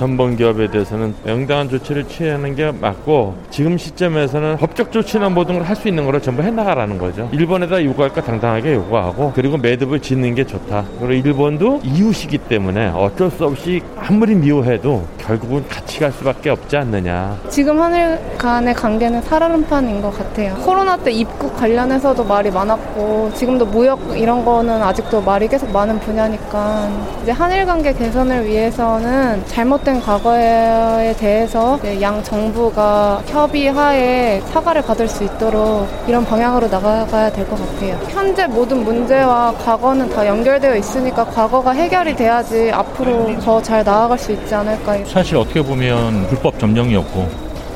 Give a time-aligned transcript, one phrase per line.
[0.00, 5.76] 전범 기업에 대해서는 명당한 조치를 취하는 게 맞고 지금 시점에서는 법적 조치나 모든 걸 할
[5.76, 7.28] 수 있는 거를 전부 해나가라는 거죠.
[7.32, 10.84] 일본에다 요구할 거 당당하게 요구하고 그리고 매듭을 짓는 게 좋다.
[10.98, 17.36] 그리고 일본도 이웃이기 때문에 어쩔 수 없이 아무리 미워해도 결국은 같이 갈 수밖에 없지 않느냐.
[17.50, 20.54] 지금 하늘 간의 관계는 살얼음판인 것 같아요.
[20.64, 26.88] 코로나 때 입국 관련해서도 말이 많았고 지금도 무역 이런 거는 아직도 말이 계속 많은 분야니까
[27.22, 35.24] 이제 한일 관계 개선을 위해서는 잘못된 잘못된 과거에 대해서 양 정부가 협의하에 사과를 받을 수
[35.24, 37.98] 있도록 이런 방향으로 나가야 될 것 같아요.
[38.08, 44.32] 현재 모든 문제와 과거는 다 연결되어 있으니까 과거가 해결이 돼야지 앞으로 더 잘 나아갈 수
[44.32, 44.96] 있지 않을까.
[45.06, 47.28] 사실 어떻게 보면 불법 점령이었고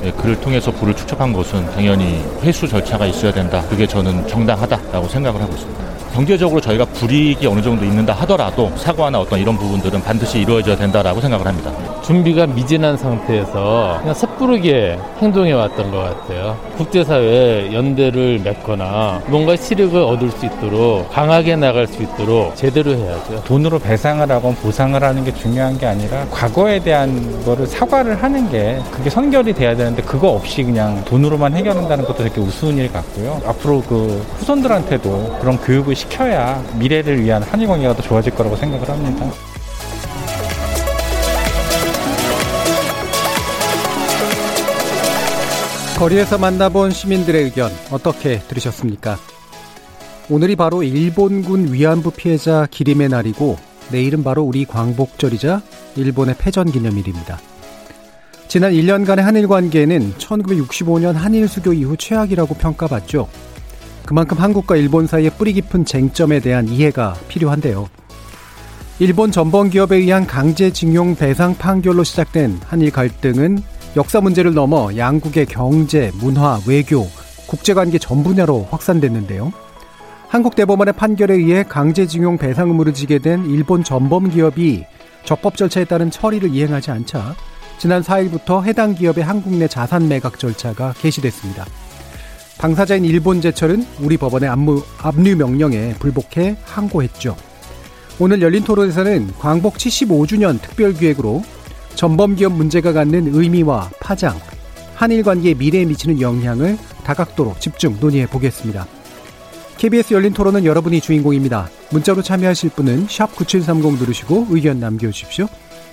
[0.05, 3.62] 예, 그를 통해서 부를 축적한 것은 당연히 회수 절차가 있어야 된다.
[3.69, 5.83] 그게 저는 정당하다라고 생각을 하고 있습니다.
[6.15, 11.45] 경제적으로 저희가 불이익이 어느 정도 있는다 하더라도 사과나 어떤 이런 부분들은 반드시 이루어져야 된다라고 생각을
[11.45, 11.73] 합니다.
[12.03, 16.57] 준비가 미진한 상태에서 그냥 섣부르게 행동해 왔던 것 같아요.
[16.77, 23.42] 국제사회에 연대를 맺거나 뭔가 실익을 얻을 수 있도록 강하게 나갈 수 있도록 제대로 해야죠.
[23.45, 28.81] 돈으로 배상을 하건 보상을 하는 게 중요한 게 아니라 과거에 대한 거를 사과를 하는 게
[28.92, 33.41] 그게 선결이 돼야 되는데 그거 없이 그냥 돈으로만 해결한다는 것도 되게 우스운 일 같고요.
[33.47, 39.30] 앞으로 그 후손들한테도 그런 교육을 시켜야 미래를 위한 한일 관계가 더 좋아질 거라고 생각을 합니다.
[45.98, 49.16] 거리에서 만나본 시민들의 의견 어떻게 들으셨습니까?
[50.28, 53.56] 오늘이 바로 일본군 위안부 피해자 기림의 날이고
[53.90, 55.62] 내일은 바로 우리 광복절이자
[55.96, 57.39] 일본의 패전 기념일입니다.
[58.48, 63.29] 지난 1년간의 한일 관계는 1965년 한일 수교 이후 최악이라고 평가받죠.
[64.07, 67.89] 그만큼 한국과 일본 사이의 뿌리 깊은 쟁점에 대한 이해가 필요한데요.
[68.98, 73.59] 일본 전범 기업에 의한 강제징용 배상 판결로 시작된 한일 갈등은
[73.97, 77.07] 역사 문제를 넘어 양국의 경제, 문화, 외교,
[77.47, 79.53] 국제관계 전 분야로 확산됐는데요.
[80.29, 84.85] 한국 대법원의 판결에 의해 강제징용 배상 의무를 지게 된 일본 전범 기업이
[85.25, 87.35] 적법 절차에 따른 처리를 이행하지 않자
[87.79, 91.65] 지난 4일부터 해당 기업의 한국 내 자산 매각 절차가 개시됐습니다.
[92.64, 97.36] 당사자인 일본 제철은 우리 법원의 압류, 압류 명령에 불복해 항고했죠.
[98.19, 101.42] 오늘 열린 토론에서는 광복 75주년 특별기획으로
[101.95, 104.39] 전범기업 문제가 갖는 의미와 파장,
[104.95, 108.86] 한일 관계의 미래에 미치는 영향을 다각도로 집중 논의해 보겠습니다.
[109.77, 111.69] KBS 열린 토론은 여러분이 주인공입니다.
[111.91, 115.48] 문자로 참여하실 분은 9730 누르시고 의견 남겨주십시오.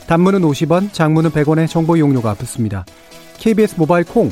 [0.08, 2.86] 단문은 50원, 장문은 100원의 정보 용료가 붙습니다.
[3.40, 4.32] KBS 모바일 콩,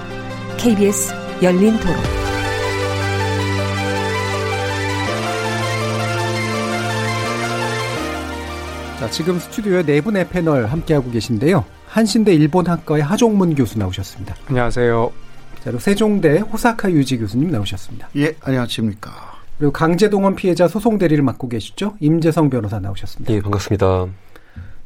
[0.63, 1.11] KBS
[1.41, 1.95] 열린 토론.
[8.99, 11.65] 자, 지금 스튜디오에 네 분의 패널 함께하고 계신데요.
[11.87, 14.35] 한신대 일본학과의 하종문 교수 나오셨습니다.
[14.49, 15.11] 안녕하세요.
[15.55, 18.09] 자, 그리고 세종대 호사카 유지 교수님 나오셨습니다.
[18.17, 19.09] 예, 안녕하십니까.
[19.57, 21.95] 그리고 강제동원 피해자 소송 대리를 맡고 계시죠?
[21.99, 23.33] 임재성 변호사 나오셨습니다.
[23.33, 24.09] 예, 반갑습니다.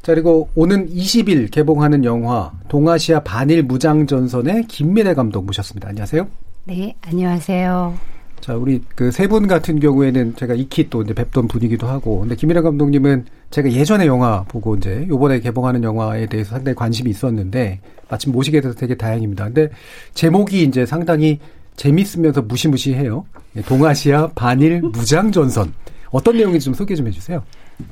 [0.05, 5.90] 자, 그리고 오는 20일 개봉하는 영화 동아시아 반일 무장전선의 김미래 감독 모셨습니다.
[5.90, 6.28] 안녕하세요.
[6.66, 7.96] 네, 안녕하세요.
[8.40, 12.35] 자, 우리 그 세 분 같은 경우에는 제가 익히 또 이제 뵙던 분이기도 하고, 근데
[12.35, 18.31] 김일환 감독님은 제가 예전에 영화 보고 이제 요번에 개봉하는 영화에 대해서 상당히 관심이 있었는데 마침
[18.31, 19.46] 모시게 돼서 되게 다행입니다.
[19.46, 19.69] 근데
[20.13, 21.40] 제목이 이제 상당히
[21.78, 23.25] 재밌으면서 무시무시해요.
[23.55, 25.73] 예, 동아시아 반일 무장전선.
[26.11, 27.43] 어떤 내용인지 좀 소개 좀 해주세요.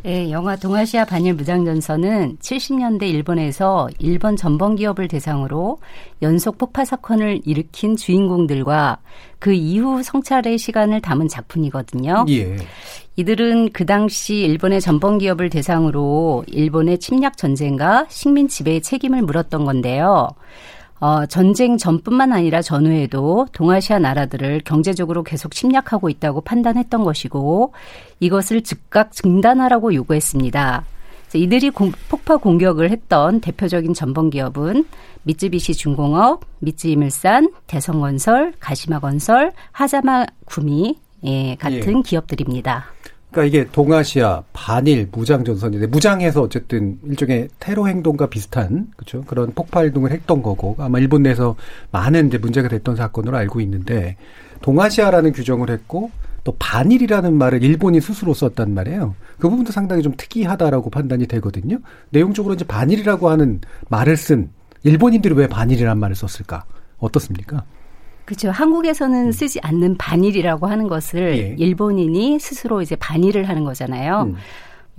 [0.04, 5.80] 네, 영화 동아시아 반일 무장전선은 70년대 일본에서 일본 전범 기업을 대상으로
[6.22, 9.00] 연속 폭파 사건을 일으킨 주인공들과
[9.40, 12.26] 그 이후 성찰의 시간을 담은 작품이거든요.
[12.30, 12.56] 예.
[13.16, 20.30] 이들은 그 당시 일본의 전범 기업을 대상으로 일본의 침략 전쟁과 식민 지배의 책임을 물었던 건데요.
[21.04, 27.74] 어, 전쟁 전뿐만 아니라 전후에도 동아시아 나라들을 경제적으로 계속 침략하고 있다고 판단했던 것이고
[28.22, 30.86] 이것을 즉각 중단하라고 요구했습니다.
[31.34, 34.86] 이들이 공, 폭파 공격을 했던 대표적인 전범 기업은
[35.24, 42.02] 미쯔비시 중공업, 미쯔이물산, 대성건설, 가시마건설, 하자마 구미 예, 같은 예.
[42.02, 42.86] 기업들입니다.
[43.34, 49.86] 그러니까 이게 동아시아 반일 무장 전선인데 무장해서 어쨌든 일종의 테러 행동과 비슷한 그렇죠 그런 폭발
[49.86, 51.56] 행동을 했던 거고 아마 일본 내에서
[51.92, 54.16] 많은 이제 문제가 됐던 사건으로 알고 있는데
[54.62, 56.12] 동아시아라는 규정을 했고
[56.44, 59.16] 또 반일이라는 말을 일본이 스스로 썼단 말이에요.
[59.40, 61.80] 그 부분도 상당히 좀 특이하다라고 판단이 되거든요.
[62.12, 64.50] 내용적으로 이제 반일이라고 하는 말을 쓴
[64.84, 66.66] 일본인들이 왜 반일이란 말을 썼을까?
[66.98, 67.64] 어떻습니까?
[68.26, 68.52] 그렇죠.
[68.52, 69.32] 한국에서는 음.
[69.32, 71.56] 쓰지 않는 반일이라고 하는 것을 예.
[71.58, 74.24] 일본인이 스스로 이제 반일을 하는 거잖아요.
[74.24, 74.36] 음,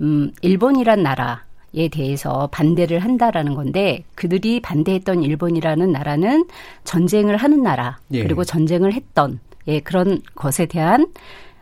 [0.01, 1.43] 음 일본이란 나라
[1.77, 6.45] 에 대해서 반대를 한다라는 건데 그들이 반대했던 일본이라는 나라는
[6.85, 8.23] 전쟁을 하는 나라 예.
[8.23, 11.07] 그리고 전쟁을 했던 예 그런 것에 대한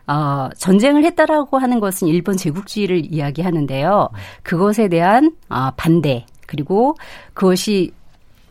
[0.06, 4.10] 어, 전쟁을 했다라고 하는 것은 일본 제국주의를 이야기하는데요.
[4.44, 6.94] 그것에 대한 어, 반대 그리고
[7.32, 7.90] 그것이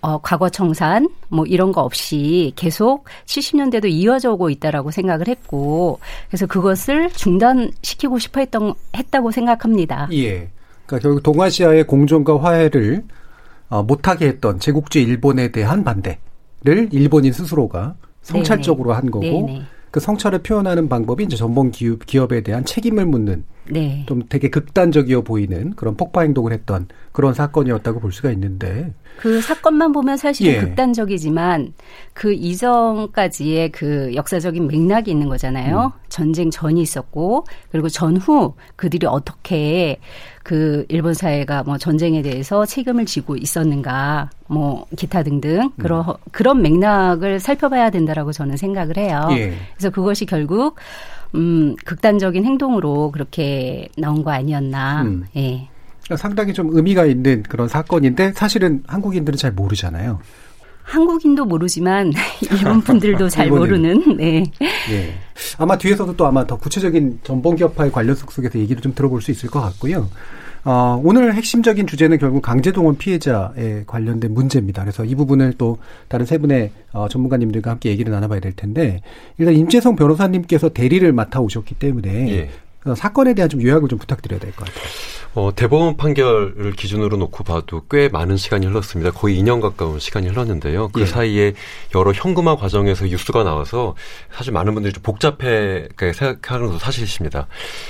[0.04, 6.46] 어, 과거 청산 뭐 이런 거 없이 계속 70년대도 이어져 오고 있다라고 생각을 했고 그래서
[6.46, 10.10] 그것을 중단시키고 싶어 했던 했다고 생각합니다.
[10.12, 10.50] 예.
[10.86, 13.06] 그러니까 결국 동아시아의 공존과 화해를
[13.70, 18.96] 어, 못하게 했던 제국주의 일본에 대한 반대를 일본인 스스로가 성찰적으로 네네.
[18.96, 19.62] 한 거고 네네.
[19.94, 24.04] 그 성찰을 표현하는 방법이 이제 전범 기업, 기업에 대한 책임을 묻는 네.
[24.08, 29.92] 좀 되게 극단적이어 보이는 그런 폭파 행동을 했던 그런 사건이었다고 볼 수가 있는데 그 사건만
[29.92, 30.60] 보면 사실은 예.
[30.60, 31.74] 극단적이지만
[32.14, 35.94] 그 이전까지의 그 역사적인 맥락이 있는 거잖아요.
[35.96, 36.00] 음.
[36.10, 40.00] 전쟁 전이 있었고 그리고 전후 그들이 어떻게
[40.44, 46.14] 그 일본 사회가 뭐 전쟁에 대해서 책임을 지고 있었는가 뭐 기타 등등 그런 음.
[46.32, 49.28] 그런 맥락을 살펴봐야 된다라고 저는 생각을 해요.
[49.32, 49.54] 예.
[49.74, 50.76] 그래서 그것이 결국
[51.34, 55.04] 음 극단적인 행동으로 그렇게 나온 거 아니었나.
[55.04, 55.26] 음.
[55.38, 55.70] 예.
[56.18, 60.20] 상당히 좀 의미가 있는 그런 사건인데 사실은 한국인들은 잘 모르잖아요.
[60.94, 62.14] 한국인도 모르지만
[62.52, 64.18] 일본 분들도 잘 모르는.
[64.18, 64.44] 네.
[64.60, 65.14] 네.
[65.58, 69.50] 아마 뒤에서도 또 아마 더 구체적인 전범 기업화의 관련 속속에서 얘기를 좀 들어볼 수 있을
[69.50, 70.10] 것 같고요.
[70.66, 74.84] 어, 오늘 핵심적인 주제는 결국 강제동원 피해자에 관련된 문제입니다.
[74.84, 79.02] 그래서 이 부분을 또 다른 세 분의 어, 전문가님들과 함께 얘기를 나눠봐야 될 텐데
[79.40, 82.50] 일단 임재성 변호사님께서 대리를 맡아 오셨기 때문에 예.
[82.86, 84.84] 어, 사건에 대한 좀 요약을 좀 부탁드려야 될 것 같아요.
[85.36, 89.12] 어, 대법원 판결을 기준으로 놓고 봐도 꽤 많은 시간이 흘렀습니다.
[89.12, 90.90] 거의 2년 가까운 시간이 흘렀는데요.
[90.90, 91.06] 그 예.
[91.06, 91.54] 사이에
[91.96, 93.96] 여러 현금화 과정에서 뉴스가 나와서
[94.32, 97.48] 사실 많은 분들이 좀 복잡해 생각하는 것도 사실입니다.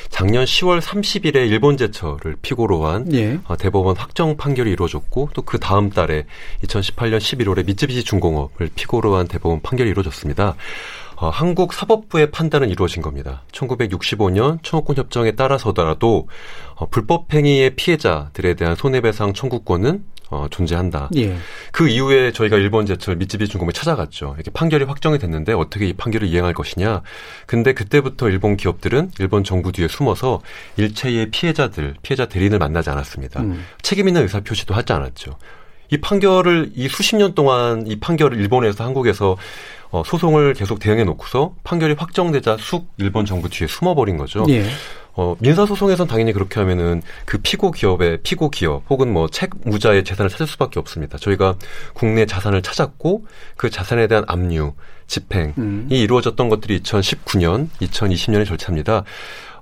[0.09, 3.39] 작년 10월 30일에 일본 제철을 피고로 한 예.
[3.45, 6.25] 어, 대법원 확정 판결이 이루어졌고 또 그 다음 달에
[6.63, 10.55] 2018년 11월에 미쯔비시 중공업을 피고로 한 대법원 판결이 이루어졌습니다.
[11.15, 13.43] 어, 한국 사법부의 판단은 이루어진 겁니다.
[13.51, 16.27] 1965년 청구권 협정에 따라서더라도
[16.75, 21.09] 어, 불법 행위의 피해자들에 대한 손해배상 청구권은 어, 존재한다.
[21.15, 21.37] 예.
[21.71, 24.33] 그 이후에 저희가 일본 제철 미쯔비 중공에 찾아갔죠.
[24.35, 27.03] 이렇게 판결이 확정이 됐는데 어떻게 이 판결을 이행할 것이냐.
[27.45, 30.41] 근데 그때부터 일본 기업들은 일본 정부 뒤에 숨어서
[30.77, 33.41] 일체의 피해자들, 피해자 대리인을 만나지 않았습니다.
[33.41, 33.63] 음.
[33.83, 35.37] 책임 있는 의사 표시도 하지 않았죠.
[35.89, 39.37] 이 판결을 이 수십 년 동안 이 판결을 일본에서 한국에서
[39.93, 44.43] 어, 소송을 계속 대응해 놓고서 판결이 확정되자 쑥 일본 정부 뒤에 숨어버린 거죠.
[44.49, 44.65] 예.
[45.13, 50.47] 어, 민사소송에선 당연히 그렇게 하면은 그 피고 기업의 피고 기업 혹은 뭐 책무자의 재산을 찾을
[50.47, 51.19] 수밖에 없습니다.
[51.19, 51.57] 저희가
[51.93, 54.73] 국내 자산을 찾았고 그 자산에 대한 압류,
[55.05, 55.87] 집행이 음.
[55.91, 59.03] 이루어졌던 것들이 2019년, 2020년의 절차입니다.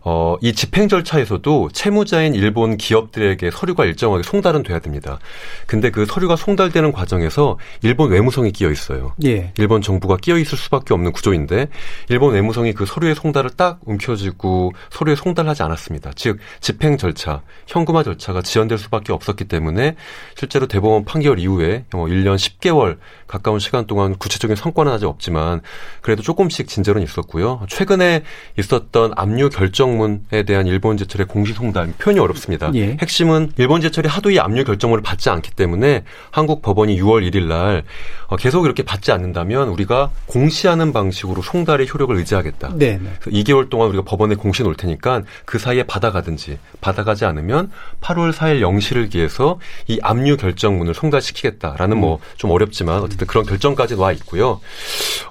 [0.04, 5.20] 어, 이 집행 절차에서도 채무자인 일본 기업들에게 서류가 일정하게 송달은 돼야 됩니다.
[5.68, 9.14] 근데 그 서류가 송달되는 과정에서 일본 외무성이 끼어 있어요.
[9.26, 9.54] 예.
[9.58, 11.68] 일본 정부가 끼어 있을 수밖에 없는 구조인데
[12.10, 16.12] 일본 외무성이 그 서류의 송달을 딱 움켜쥐고 서류에 송달하지 않았습니다.
[16.16, 19.96] 즉 집행 절차, 현금화 절차가 지연될 수밖에 없었기 때문에
[20.36, 25.62] 실제로 대법원 판결 이후에 뭐 1년 10개월 가까운 시간 동안 구체적인 성과는 아직 없지만
[26.02, 27.66] 그래도 조금씩 진전은 있었고요.
[27.70, 28.24] 최근에
[28.58, 32.72] 있었던 압류 결정 문에 대한 일본 제철의 공식 송달 표현이 어렵습니다.
[32.76, 32.98] 예.
[33.02, 37.84] 핵심은 일본 제철이 하도 이 압류 결정문을 받지 않기 때문에 한국 법원이 6월 1일 날
[38.28, 42.74] 어, 계속 이렇게 받지 않는다면 우리가 공시하는 방식으로 송달의 효력을 의지하겠다.
[42.76, 43.00] 네.
[43.26, 47.72] 2개월 동안 우리가 법원에 공시 놓을 테니까 그 사이에 받아가든지 받아가지 않으면
[48.02, 52.22] 8월 4일 영시를 기해서 이 압류 결정문을 송달시키겠다라는 뭐 음.
[52.22, 54.60] 뭐좀 어렵지만 어쨌든 그런 결정까지 와 있고요.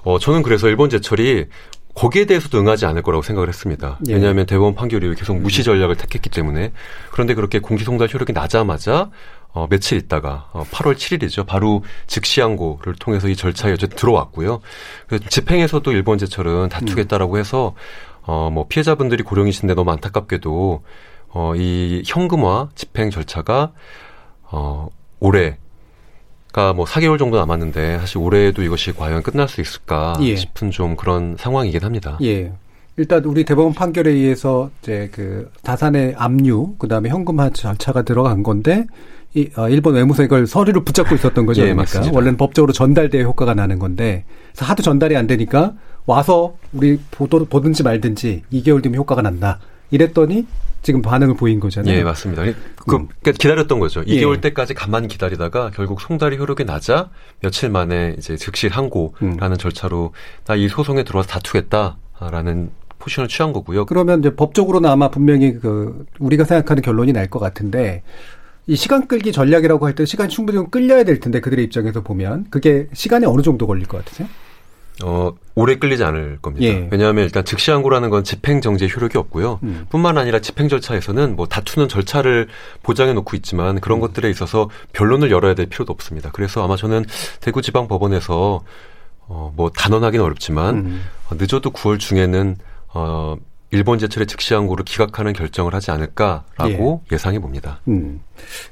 [0.03, 1.45] 어, 저는 그래서 일본 제철이
[1.95, 3.99] 거기에 대해서도 응하지 않을 거라고 생각을 했습니다.
[4.07, 4.13] 예.
[4.13, 6.71] 왜냐하면 대법원 판결 이후 계속 무시 전략을 택했기 때문에
[7.11, 9.09] 그런데 그렇게 공시송달 효력이 나자마자
[9.53, 11.45] 어, 며칠 있다가 어, 8월 7일이죠.
[11.45, 14.61] 바로 즉시항고를 통해서 이 절차에 어쨌든 들어왔고요.
[15.07, 17.75] 그래서 집행에서도 일본 제철은 다투겠다라고 해서
[18.21, 20.83] 어, 뭐 피해자분들이 고령이신데 너무 안타깝게도
[21.33, 23.71] 어, 이 현금화 집행 절차가
[24.43, 25.57] 어, 올해
[26.51, 30.35] 가뭐 4개월 정도 남았는데 사실 올해에도 이것이 과연 끝날 수 있을까 예.
[30.35, 32.17] 싶은 좀 그런 상황이긴 합니다.
[32.21, 32.51] 예.
[32.97, 38.85] 일단 우리 대법원 판결에 의해서 이제 그 다산의 압류, 그다음에 현금화 절차가 들어간 건데
[39.33, 41.61] 이 어, 일본 외무서 이걸 서류를 붙잡고 있었던 거죠.
[41.61, 42.13] 예, 그러니까 맞습니다.
[42.13, 45.73] 원래는 법적으로 전달돼야 효과가 나는 건데 그래서 하도 전달이 안 되니까
[46.05, 49.59] 와서 우리 보도 보든지 말든지 2개월 뒤면 효과가 난다.
[49.89, 50.45] 이랬더니
[50.81, 51.95] 지금 반응을 보인 거잖아요.
[51.95, 52.43] 예, 맞습니다.
[52.43, 53.07] 그, 음.
[53.21, 54.03] 그러니까 기다렸던 거죠.
[54.07, 54.15] 예.
[54.15, 57.09] 2개월 때까지 가만히 기다리다가 결국 송달이 효력이 나자
[57.41, 59.57] 며칠 만에 이제 즉시 항고라는 음.
[59.57, 60.13] 절차로
[60.45, 63.85] 나 이 소송에 들어와서 다투겠다라는 포지션을 취한 거고요.
[63.85, 68.03] 그러면 이제 법적으로는 아마 분명히 그 우리가 생각하는 결론이 날 것 같은데
[68.67, 72.45] 이 시간 끌기 전략이라고 할 때 시간 충분히 좀 끌려야 될 텐데 그들의 입장에서 보면
[72.51, 74.27] 그게 시간이 어느 정도 걸릴 것 같으세요?
[75.03, 76.65] 어, 오래 끌리지 않을 겁니다.
[76.65, 76.87] 예.
[76.91, 79.59] 왜냐하면 일단 즉시 항고라는 건 집행 정지의 효력이 없고요.
[79.63, 79.85] 음.
[79.89, 82.47] 뿐만 아니라 집행 절차에서는 뭐 다투는 절차를
[82.83, 84.01] 보장해 놓고 있지만 그런 음.
[84.01, 86.31] 것들에 있어서 변론을 열어야 될 필요도 없습니다.
[86.31, 87.05] 그래서 아마 저는
[87.41, 88.63] 대구지방법원에서
[89.27, 91.03] 어, 뭐 단언하기는 어렵지만 음.
[91.29, 92.57] 어, 늦어도 9월 중에는
[92.93, 93.35] 어,
[93.71, 97.17] 일본 제철의 즉시 항고를 기각하는 결정을 하지 않을까라고 예.
[97.17, 97.79] 상해 봅니다.
[97.87, 98.21] 음.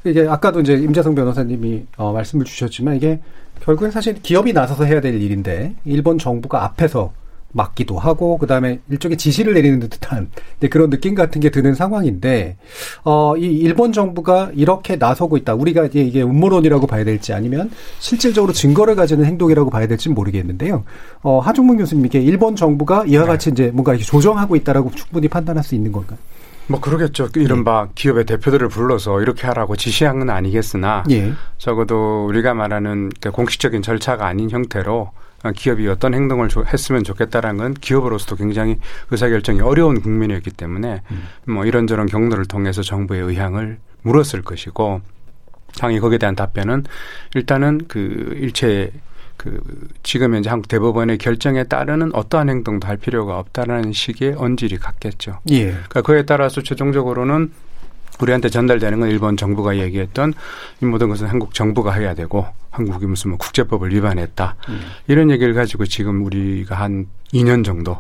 [0.04, 3.22] 이게 아까도 이제 임자성 변호사님이 어, 말씀을 주셨지만 이게
[3.62, 7.14] 결국엔 사실 기업이 나서서 해야 될 일인데 일본 정부가 앞에서
[7.52, 10.30] 막기도 하고 그다음에 일종의 지시를 내리는 듯한
[10.70, 12.58] 그런 느낌 같은 게 드는 상황인데
[13.04, 15.56] 어 이 일본 정부가 이렇게 나서고 있다.
[15.56, 20.84] 우리가 이제 이게 음모론이라고 봐야 될지 아니면 실질적으로 증거를 가지는 행동이라고 봐야 될지 는 모르겠는데요.
[21.22, 25.64] 어 하중문 교수님 이게 일본 정부가 이와 같이 이제 뭔가 이렇게 조정하고 있다라고 충분히 판단할
[25.64, 26.18] 수 있는 건가요?
[26.68, 27.30] 뭐 그러겠죠.
[27.34, 27.92] 그 이른바 예.
[27.96, 31.34] 기업의 대표들을 불러서 이렇게 하라고 지시한 건 아니겠으나 예.
[31.58, 35.12] 적어도 우리가 말하는 그 공식적인 절차가 아닌 형태로
[35.56, 38.78] 기업이 어떤 행동을 조- 했으면 좋겠다라는 건 기업으로서도 굉장히
[39.12, 41.02] 의사결정이 어려운 국면이었기 때문에
[41.46, 45.02] 뭐 이런저런 경로를 통해서 정부의 의향을 물었을 것이고
[45.78, 46.84] 당연히 거기에 대한 답변은
[47.36, 48.92] 일단은 그 일체
[49.38, 49.62] 그
[50.04, 55.40] 지금 현재 한국 대법원의 결정에 따르는 어떠한 행동도 할 필요가 없다라는 식의 언질이 같겠죠.
[55.52, 55.68] 예.
[55.72, 57.52] 그러니까 그에 따라서 최종적으로는
[58.22, 60.34] 우리한테 전달되는 건 일본 정부가 얘기했던
[60.82, 64.56] 이 모든 것은 한국 정부가 해야 되고 한국이 무슨 뭐 국제법을 위반했다
[65.08, 67.98] 이런 얘기를 가지고 지금 우리가 한 2년 정도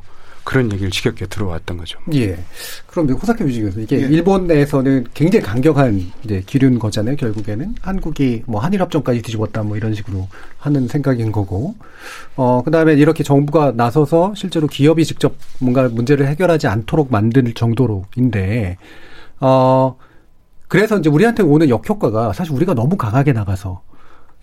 [0.49, 1.99] 그런 얘기를 지겹게 들어왔던 거죠.
[2.15, 2.35] 예.
[2.87, 4.01] 그럼 호사케 뮤직에서 이게 예.
[4.07, 7.17] 일본 내에서는 굉장히 강경한 이제 기류인 거잖아요.
[7.17, 11.75] 결국에는 한국이 뭐 한일 합정까지 뒤집었다 뭐 이런 식으로 하는 생각인 거고.
[12.35, 18.77] 어 그다음에 이렇게 정부가 나서서 실제로 기업이 직접 뭔가 문제를 해결하지 않도록 만들 정도로인데
[19.41, 19.97] 어
[20.69, 23.81] 그래서 이제 우리한테 오는 역효과가 사실 우리가 너무 강하게 나가서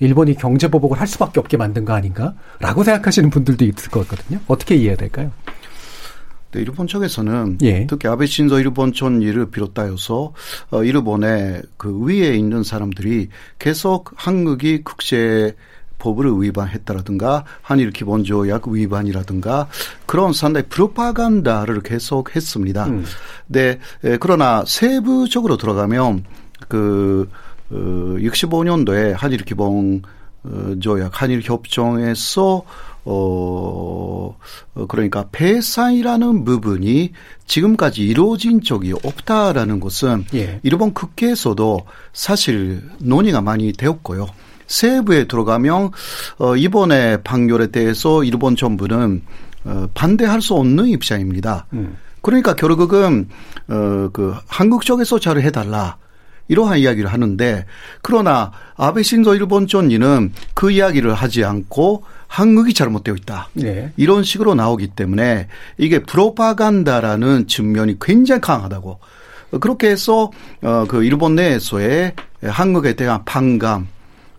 [0.01, 4.41] 일본이 경제 보복을 할 수밖에 없게 만든 거 아닌가라고 생각하시는 분들도 있을 것 같거든요.
[4.47, 5.33] 어떻게 이해해야 될까요?
[6.51, 7.87] 네, 일본 측에서는 예.
[7.87, 10.33] 특히 아베 신조 일본 총리를 비롯하여서
[10.71, 13.29] 어, 일본의 그 위에 있는 사람들이
[13.59, 15.55] 계속 한국이 국제
[15.99, 19.69] 법을 위반했다라든가 한일 기본 조약 위반이라든가
[20.07, 22.87] 그런 상당히 프로파간다를 계속 했습니다.
[22.87, 23.05] 음.
[23.47, 26.25] 네, 에, 그러나 세부적으로 들어가면
[26.69, 27.29] 그
[27.71, 30.03] 어, 65년도에 한일 기본
[30.45, 32.65] 어, 조약 한일 협정에서
[33.09, 34.37] 어,
[34.75, 37.13] 어, 그러니까 배상이라는 부분이
[37.47, 40.61] 지금까지 이루어진 적이 없다라는 것은 예.
[40.65, 41.81] 일본 국회에서도
[42.13, 44.27] 사실 논의가 많이 되었고요.
[44.67, 45.91] 세부에 들어가면
[46.39, 49.23] 어, 이번에 판결에 대해서 일본 정부는
[49.65, 51.67] 어, 반대할 수 없는 입장입니다.
[51.73, 51.97] 음.
[52.23, 53.29] 그러니까 결국은
[53.69, 55.97] 어, 그 한국 쪽에서 잘 해달라.
[56.49, 57.67] 이러한 이야기를 하는데
[58.03, 63.49] 그러나 아베 신조 일본 총리는 그 이야기를 하지 않고 한국이 잘못되어 있다.
[63.55, 63.93] 네.
[63.97, 68.99] 이런 식으로 나오기 때문에 이게 프로파간다라는 측면이 굉장히 강하다고.
[69.61, 70.31] 그렇게 해서
[70.63, 73.89] 어그 일본 내에서의 한국에 대한 반감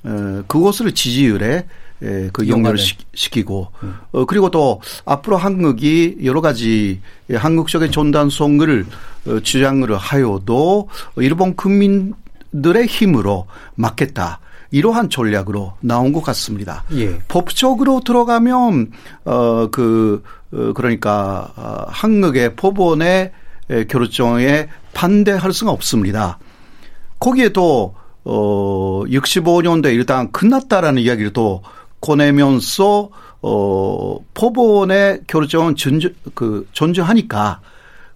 [0.07, 1.65] 어 그것을 지지율에
[2.01, 2.77] 에, 그 연관을.
[2.79, 3.67] 연결시키고
[4.11, 7.01] 어 그리고 또 앞으로 한국이 여러 가지
[7.33, 8.85] 한국 쪽의 전단송을
[9.27, 14.39] 어, 주장을 하여도 일본 국민들의 힘으로 막겠다.
[14.71, 16.83] 이러한 전략으로 나온 것 같습니다.
[16.93, 17.19] 예.
[17.27, 18.91] 법적으로 들어가면
[19.23, 23.31] 어그 어, 그러니까 어, 한국의 법원의
[23.69, 26.39] 에, 결정에 반대할 수가 없습니다.
[27.19, 27.95] 거기에도
[28.29, 31.61] 어 65년도에 일단 끝났다라는 이야기를 또
[32.01, 33.09] 꺼내면서
[33.41, 37.61] 어 법원의 결정은 존중 그 존중하니까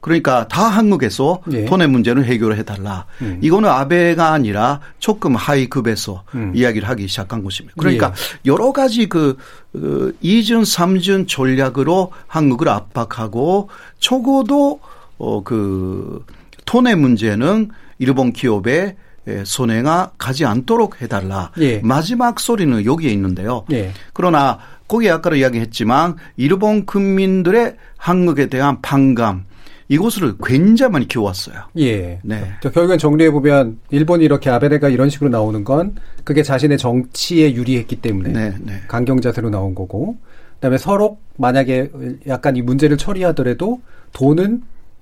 [0.02, 1.64] 그러니까 다 한국에서 예.
[1.66, 3.06] 돈의 문제는 해결해 달라.
[3.22, 3.40] 음.
[3.42, 6.52] 이거는 아베가 아니라 조금 하이급에서 음.
[6.56, 7.76] 이야기를 하기 시작한 것입니다.
[7.78, 8.40] 그러니까 예.
[8.46, 9.38] 여러 가지 그
[9.76, 14.82] 어, 2준, 3준 전략으로 한국을 압박하고 적어도
[15.20, 16.26] 어그
[16.66, 18.96] 돈의 문제는 일본 기업의
[19.44, 21.52] 손해가 가지 않도록 해달라.
[21.60, 21.80] 예.
[21.80, 23.66] 마지막 소리는 여기에 있는데요.
[23.72, 23.92] 예.
[24.14, 29.46] 그러나 거기 아까 이야기했지만 일본 국민들의 한국에 대한 반감
[29.88, 31.56] 이곳을 굉장히 많이 키워왔어요.
[31.78, 32.20] 예.
[32.24, 32.54] 네.
[32.62, 38.32] 결국엔 정리해 보면 일본이 이렇게 아베네가 이런 식으로 나오는 건 그게 자신의 정치에 유리했기 때문에
[38.32, 38.82] 네, 네.
[38.88, 40.18] 강경 자세로 나온 거고
[40.56, 41.92] 그다음에 서로 만약에
[42.28, 43.82] 약간 이 문제를 처리하더라도
[44.14, 44.62] 돈은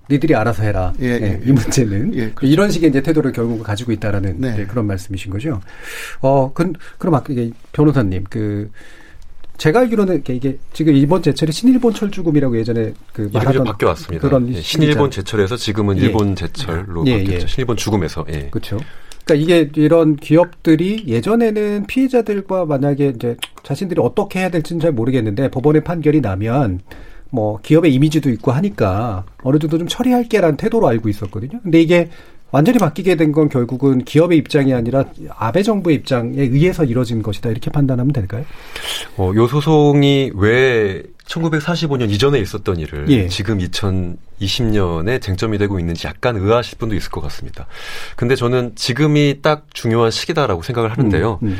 [0.09, 0.93] 니들이 알아서 해라.
[1.01, 2.45] 예, 예, 네, 이 문제는 예, 그렇죠.
[2.51, 4.65] 이런 식의 이제 태도를 결국 가지고 있다라는 네.
[4.65, 5.61] 그런 말씀이신 거죠.
[6.21, 8.71] 어, 그, 그럼 아까 이게 변호사님 그
[9.57, 14.27] 제가 알기로는 이게- 지금 일본 제철이 신일본 철주금이라고 예전에 그 말하던 좀 바뀌어 왔습니다.
[14.27, 15.11] 그런 예, 신일본.
[15.11, 16.03] 제철에서 지금은 예.
[16.03, 17.43] 일본 제철로 예, 바뀌었죠.
[17.43, 17.47] 예.
[17.47, 18.25] 신일본 죽음에서.
[18.31, 18.47] 예.
[18.49, 18.77] 그렇죠.
[19.25, 25.83] 그러니까 이게 이런 기업들이 예전에는 피해자들과 만약에 이제 자신들이 어떻게 해야 될지는 잘 모르겠는데 법원의
[25.83, 26.79] 판결이 나면
[27.31, 31.59] 뭐 기업의 이미지도 있고 하니까 어느 정도 좀 처리할게라는 태도로 알고 있었거든요.
[31.61, 32.09] 근데 이게
[32.51, 35.05] 완전히 바뀌게 된 건 결국은 기업의 입장이 아니라
[35.37, 38.43] 아베 정부의 입장에 의해서 이뤄진 것이다 이렇게 판단하면 될까요?
[39.17, 43.27] 어, 요 소송이 왜 1945년 이전에 있었던 일을 예.
[43.27, 47.67] 지금 2020년에 쟁점이 되고 있는지 약간 의아하실 분도 있을 것 같습니다.
[48.15, 51.39] 근데 저는 지금이 딱 중요한 시기다라고 생각을 하는데요.
[51.43, 51.57] 음, 음.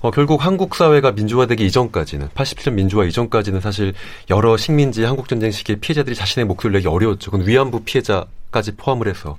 [0.00, 3.92] 어, 결국 한국 사회가 민주화되기 이전까지는 87년 민주화 이전까지는 사실
[4.30, 7.30] 여러 식민지 한국 전쟁 시기에 피해자들이 자신의 목소리를 내기 어려웠죠.
[7.30, 9.38] 그건 위안부 피해자 까지 포함을 해서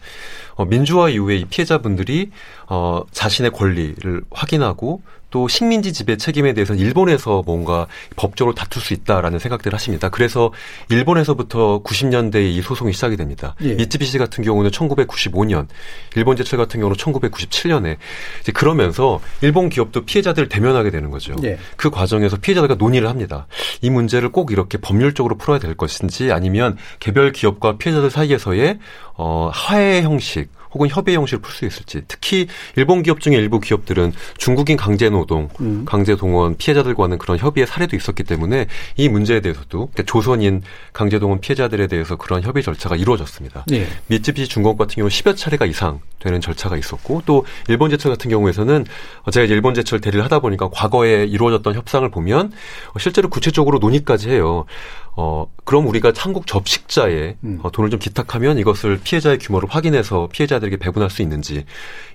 [0.55, 2.31] 어, 민주화 이후에 이 피해자분들이
[2.67, 9.39] 어, 자신의 권리를 확인하고 또 식민지 지배 책임에 대해서는 일본에서 뭔가 법적으로 다툴 수 있다라는
[9.39, 10.09] 생각들을 하십니다.
[10.09, 10.51] 그래서
[10.89, 13.55] 일본에서부터 90년대에 이 소송이 시작이 됩니다.
[13.63, 13.73] 예.
[13.73, 15.67] 미쯔비시 같은 경우는 1995년,
[16.15, 17.97] 일본 제철 같은 경우는 1997년에
[18.41, 21.33] 이제 그러면서 일본 기업도 피해자들을 대면하게 되는 거죠.
[21.43, 21.57] 예.
[21.77, 23.47] 그 과정에서 피해자들과 논의를 합니다.
[23.81, 28.79] 이 문제를 꼭 이렇게 법률적으로 풀어야 될 것인지 아니면 개별 기업과 피해자들 사이에서의
[29.15, 34.13] 어, 화해 형식 혹은 협의 형식을 풀 수 있을지 특히 일본 기업 중에 일부 기업들은
[34.37, 35.83] 중국인 강제 노동, 음.
[35.85, 40.61] 강제 동원 피해자들과는 그런 협의의 사례도 있었기 때문에 이 문제에 대해서도 그러니까 조선인
[40.93, 43.65] 강제 동원 피해자들에 대해서 그런 협의 절차가 이루어졌습니다.
[43.71, 43.87] 예.
[44.07, 48.85] 미쯔비시 중공업 같은 경우 10여 차례가 이상 되는 절차가 있었고 또 일본 제철 같은 경우에서는
[49.31, 52.51] 제가 이제 일본 제철 대리를 하다 보니까 과거에 이루어졌던 협상을 보면
[52.97, 54.65] 실제로 구체적으로 논의까지 해요.
[55.13, 57.59] 어, 그럼 우리가 한국 접식자에 음.
[57.63, 61.65] 어, 돈을 좀 기탁하면 이것을 피해자의 규모를 확인해서 피해자들에게 배분할 수 있는지,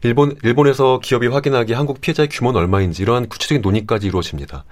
[0.03, 4.65] 일본, 일본에서 기업이 확인하기 한국 피해자의 규모는 얼마인지 이러한 구체적인 논의까지 이루어집니다.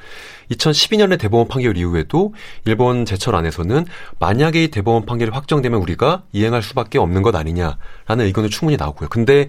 [0.50, 2.34] 2012년의 대법원 판결 이후에도
[2.64, 3.84] 일본 제철 안에서는
[4.18, 9.08] 만약에 이 대법원 판결이 확정되면 우리가 이행할 수밖에 없는 것 아니냐라는 의견이 충분히 나오고요.
[9.10, 9.48] 근데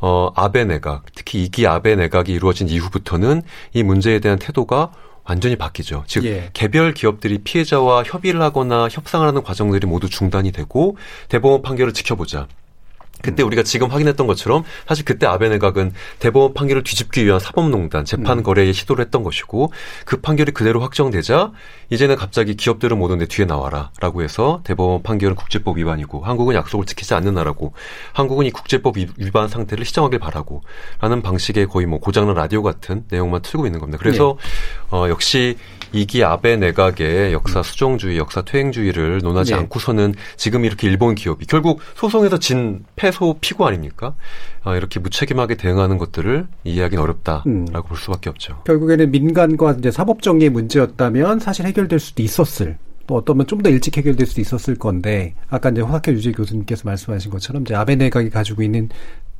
[0.00, 4.90] 어, 아베 내각, 특히 이기 아베 내각이 이루어진 이후부터는 이 문제에 대한 태도가
[5.24, 6.04] 완전히 바뀌죠.
[6.06, 6.50] 즉 예.
[6.52, 10.96] 개별 기업들이 피해자와 협의를 하거나 협상을 하는 과정들이 모두 중단이 되고
[11.28, 12.48] 대법원 판결을 지켜보자.
[13.22, 18.42] 그때 우리가 지금 확인했던 것처럼 사실 그때 아베 내각은 대법원 판결을 뒤집기 위한 사법농단 재판
[18.42, 19.72] 거래에 시도를 했던 것이고
[20.04, 21.52] 그 판결이 그대로 확정되자
[21.90, 27.14] 이제는 갑자기 기업들은 모두 내 뒤에 나와라라고 해서 대법원 판결은 국제법 위반이고 한국은 약속을 지키지
[27.14, 27.72] 않는 나라고
[28.12, 30.62] 한국은 이 국제법 위- 위반 상태를 시정하길 바라고
[31.00, 33.98] 라는 방식의 거의 뭐 고장난 라디오 같은 내용만 틀고 있는 겁니다.
[34.00, 34.36] 그래서
[34.90, 35.56] 어, 역시
[35.94, 39.58] 이기 아베 내각의 역사 수정주의, 역사 퇴행주의를 논하지 네.
[39.58, 44.14] 않고서는 지금 이렇게 일본 기업이 결국 소송에서 진 패소 피고 아닙니까?
[44.64, 47.66] 아, 이렇게 무책임하게 대응하는 것들을 이해하기는 어렵다라고 음.
[47.66, 48.62] 볼 수밖에 없죠.
[48.64, 52.78] 결국에는 민간과 이제 사법 정의의 문제였다면 사실 해결될 수도 있었을.
[53.06, 57.30] 또 어떠면 좀 더 일찍 해결될 수도 있었을 건데 아까 이제 화학회 유재 교수님께서 말씀하신
[57.30, 58.88] 것처럼 이제 아베 내각이 가지고 있는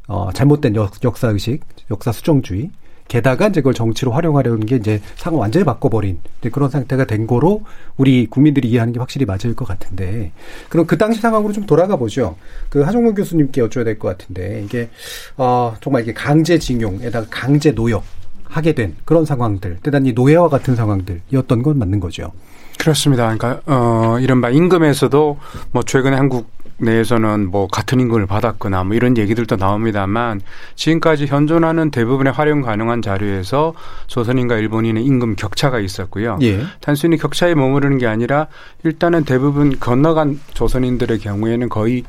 [0.09, 2.71] 어 잘못된 역, 역사 의식, 역사 수정주의
[3.13, 6.19] 게다가 이제 그걸 정치로 활용하려는 게 이제 상을 완전히 바꿔버린
[6.51, 7.63] 그런 상태가 된 거로
[7.99, 10.33] 우리 국민들이 이해하는 게 확실히 맞을 것 같은데
[10.71, 12.37] 그럼 그 당시 상황으로 좀 돌아가 보죠.
[12.71, 14.89] 그 하종근 교수님께 여쭤야 될 것 같은데 이게
[15.37, 18.03] 어 정말 이게 강제징용에다가 강제 노역
[18.45, 22.33] 하게 된 그런 상황들, 대단히 노예와 같은 상황들이었던 건 맞는 거죠.
[22.79, 23.37] 그렇습니다.
[23.37, 25.39] 그러니까 어 이른바 임금에서도
[25.73, 30.41] 뭐 최근에 한국 내에서는 뭐 같은 임금을 받았거나 뭐 이런 얘기들도 나옵니다만
[30.75, 33.75] 지금까지 현존하는 대부분의 활용 가능한 자료에서
[34.09, 36.39] 조선인과 일본인의 임금 격차가 있었고요.
[36.43, 36.65] 예.
[36.81, 38.47] 단순히 격차에 머무르는 게 아니라
[38.85, 42.05] 일단은 대부분 건너간 조선인들의 경우에는 거의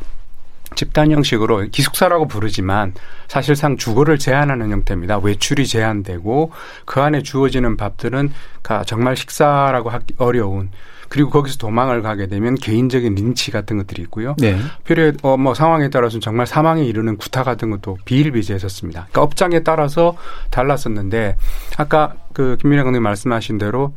[0.75, 2.93] 집단 형식으로 기숙사라고 부르지만
[3.27, 5.19] 사실상 주거를 제한하는 형태입니다.
[5.19, 6.51] 외출이 제한되고
[6.85, 8.31] 그 안에 주어지는 밥들은
[8.63, 10.71] 가- 정말 식사라고 하기 어려운
[11.13, 14.35] 그리고 거기서 도망을 가게 되면 개인적인 린치 같은 것들이 있고요.
[14.39, 14.57] 네.
[14.83, 19.01] 필요해 어, 뭐 상황에 따라서는 정말 사망에 이르는 구타 같은 것도 비일비재했었습니다.
[19.11, 20.17] 그러니까 업장에 따라서
[20.49, 21.37] 달랐었는데
[21.77, 23.93] 아까 그 김민혜 강님 말씀하신 대로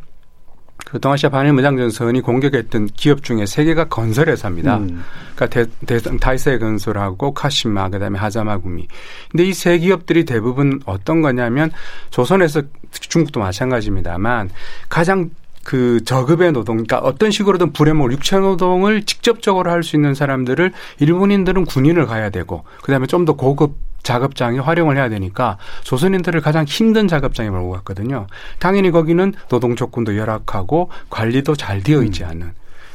[0.84, 4.76] 그 동아시아 반일 무장전선이 공격했던 기업 중에 세 개가 건설 회사입니다.
[4.76, 5.02] 음.
[5.34, 8.88] 그러니까 대, 대, 다이세 건설하고 카시마 그다음에 하자마구미.
[9.30, 11.70] 근데 이 세 기업들이 대부분 어떤 거냐면
[12.10, 14.50] 조선에서 중국도 마찬가지입니다만
[14.90, 15.30] 가장
[15.66, 21.64] 그 저급의 노동, 그러니까 어떤 식으로든 불해먹을 육체 노동을 직접적으로 할 수 있는 사람들을 일본인들은
[21.64, 23.74] 군인을 가야 되고 그다음에 좀 더 고급
[24.04, 28.28] 작업장에 활용을 해야 되니까 조선인들을 가장 힘든 작업장에 몰고 갔거든요.
[28.60, 32.28] 당연히 거기는 노동 조건도 열악하고 관리도 잘 되어 있지 음.
[32.28, 32.52] 않은.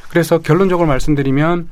[0.10, 1.68] 그래서 결론적으로 말씀드리면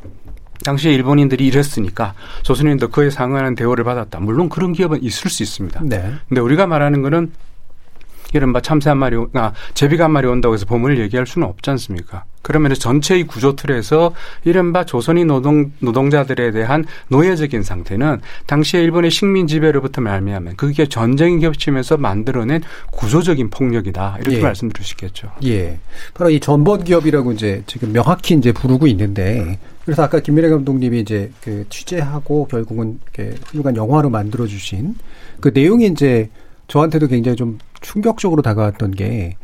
[0.66, 4.20] 당시에 일본인들이 이랬으니까 조선인도 그에 상응하는 대우를 받았다.
[4.20, 5.80] 물론 그런 기업은 있을 수 있습니다.
[5.86, 6.14] 네.
[6.28, 7.32] 근데 우리가 말하는 거는
[8.34, 12.26] 이른바 참새 한 마리, 아, 제비가 한 마리 온다고 해서 보물을 얘기할 수는 없지 않습니까?
[12.42, 14.14] 그러면 전체의 구조 틀에서
[14.44, 21.98] 이른바 조선인 노동, 노동자들에 대한 노예적인 상태는 당시에 일본의 식민 지배로부터 말미암은 그게 전쟁이 겹치면서
[21.98, 22.62] 만들어낸
[22.92, 24.18] 구조적인 폭력이다.
[24.22, 24.42] 이렇게 예.
[24.42, 25.32] 말씀드릴 수 있겠죠.
[25.44, 25.80] 예.
[26.14, 31.32] 바로 이 전범 기업이라고 이제 지금 명확히 이제 부르고 있는데 그래서 아까 김미래 감독님이 이제
[31.42, 34.96] 그 취재하고 결국은 이렇게 훌륭한 영화로 만들어 주신
[35.40, 36.30] 그 내용이 이제
[36.68, 39.36] 저한테도 굉장히 좀 충격적으로 다가왔던 게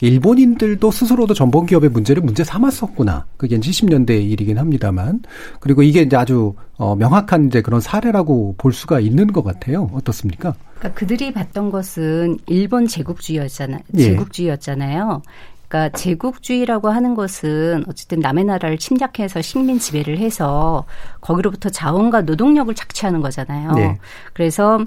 [0.00, 3.26] 일본인들도 스스로도 전범 기업의 문제를 문제 삼았었구나.
[3.36, 5.22] 그게 70년대 일이긴 합니다만.
[5.60, 9.90] 그리고 이게 이제 아주 어 명확한 이제 그런 사례라고 볼 수가 있는 것 같아요.
[9.92, 10.54] 어떻습니까?
[10.78, 13.80] 그러니까 그들이 봤던 것은 일본 제국주의였잖아요.
[13.96, 14.02] 예.
[14.02, 15.22] 제국주의였잖아요.
[15.66, 20.84] 그러니까 제국주의라고 하는 것은 어쨌든 남의 나라를 침략해서 식민 지배를 해서
[21.20, 23.72] 거기로부터 자원과 노동력을 착취하는 거잖아요.
[23.72, 23.98] 네.
[24.32, 24.80] 그래서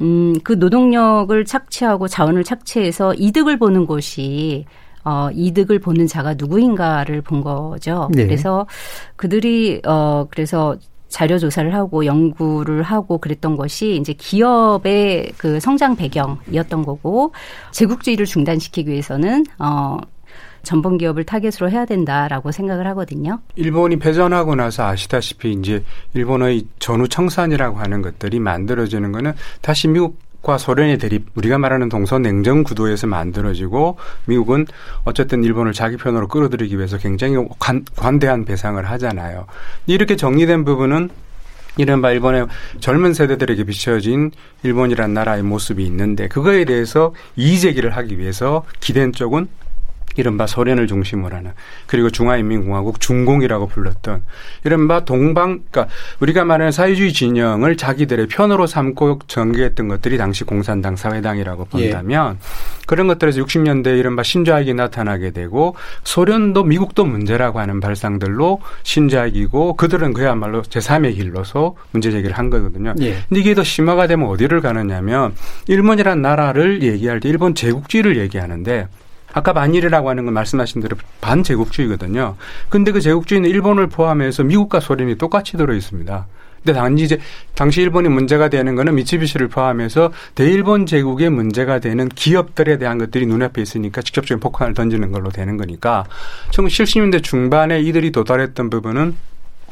[0.00, 4.64] 음, 그 노동력을 착취하고 자원을 착취해서 이득을 보는 곳이
[5.04, 8.08] 어, 이득을 보는 자가 누구인가를 본 거죠.
[8.12, 8.24] 네.
[8.24, 8.66] 그래서
[9.16, 10.76] 그들이 어, 그래서
[11.08, 17.32] 자료 조사를 하고 연구를 하고 그랬던 것이 이제 기업의 그 성장 배경이었던 거고
[17.70, 19.98] 제국주의를 중단시키기 위해서는 어
[20.64, 23.40] 전범 기업을 타겟으로 해야 된다라고 생각을 하거든요.
[23.56, 30.58] 일본이 패전하고 나서 아시다시피 이제 일본의 전후 청산이라고 하는 것들이 만들어지는 거는 다시 미국 과
[30.58, 33.96] 소련의 대립, 우리가 말하는 동서 냉전 구도에서 만들어지고
[34.26, 34.66] 미국은
[35.04, 39.46] 어쨌든 일본을 자기 편으로 끌어들이기 위해서 굉장히 관, 관대한 배상을 하잖아요.
[39.86, 41.08] 이렇게 정리된 부분은
[41.78, 42.46] 이른바 일본의
[42.80, 44.30] 젊은 세대들에게 비춰진
[44.62, 49.48] 일본이란 나라의 모습이 있는데 그거에 대해서 이의제기를 하기 위해서 기댄 쪽은
[50.16, 51.52] 이른바 소련을 중심으로 하는
[51.86, 54.22] 그리고 중화인민공화국 중공이라고 불렀던
[54.64, 61.68] 이른바 동방 그러니까 우리가 말하는 사회주의 진영을 자기들의 편으로 삼고 전개했던 것들이 당시 공산당 사회당이라고
[61.76, 61.90] 예.
[61.90, 62.84] 본다면 예.
[62.86, 65.74] 그런 것들에서 60년대 이른바 신좌익이 나타나게 되고
[66.04, 72.94] 소련도 미국도 문제라고 하는 발상들로 신좌익이고 그들은 그야말로 제3의 길로서 문제 제기를 한 거거든요.
[73.00, 73.18] 예.
[73.28, 75.34] 근데 이게 더 심화가 되면 어디를 가느냐면
[75.66, 78.88] 일본이란 나라를 얘기할 때 일본 제국주의를 얘기하는데
[79.34, 82.36] 아까 반일이라고 하는 건 말씀하신 대로 반제국주의거든요.
[82.68, 86.26] 근데 그 제국주의는 일본을 포함해서 미국과 소련이 똑같이 들어 있습니다.
[86.64, 87.18] 근데 단지 이제
[87.54, 93.60] 당시 일본이 문제가 되는 거는 미치비시를 포함해서 대일본 제국의 문제가 되는 기업들에 대한 것들이 눈앞에
[93.60, 96.04] 있으니까 직접적인 폭탄을 던지는 걸로 되는 거니까
[96.52, 99.14] 1970년대 중반에 이들이 도달했던 부분은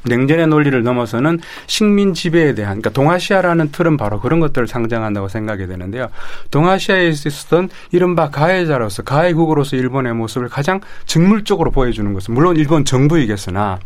[0.05, 6.09] 냉전의 논리를 넘어서는 식민 지배에 대한 그러니까 동아시아라는 틀은 바로 그런 것들을 상징한다고 생각이 되는데요.
[6.51, 13.79] 동아시아에 있었던 이른바 가해자로서 가해국으로서 일본의 모습을 가장 직물적으로 보여주는 것은 물론 일본 정부이겠으나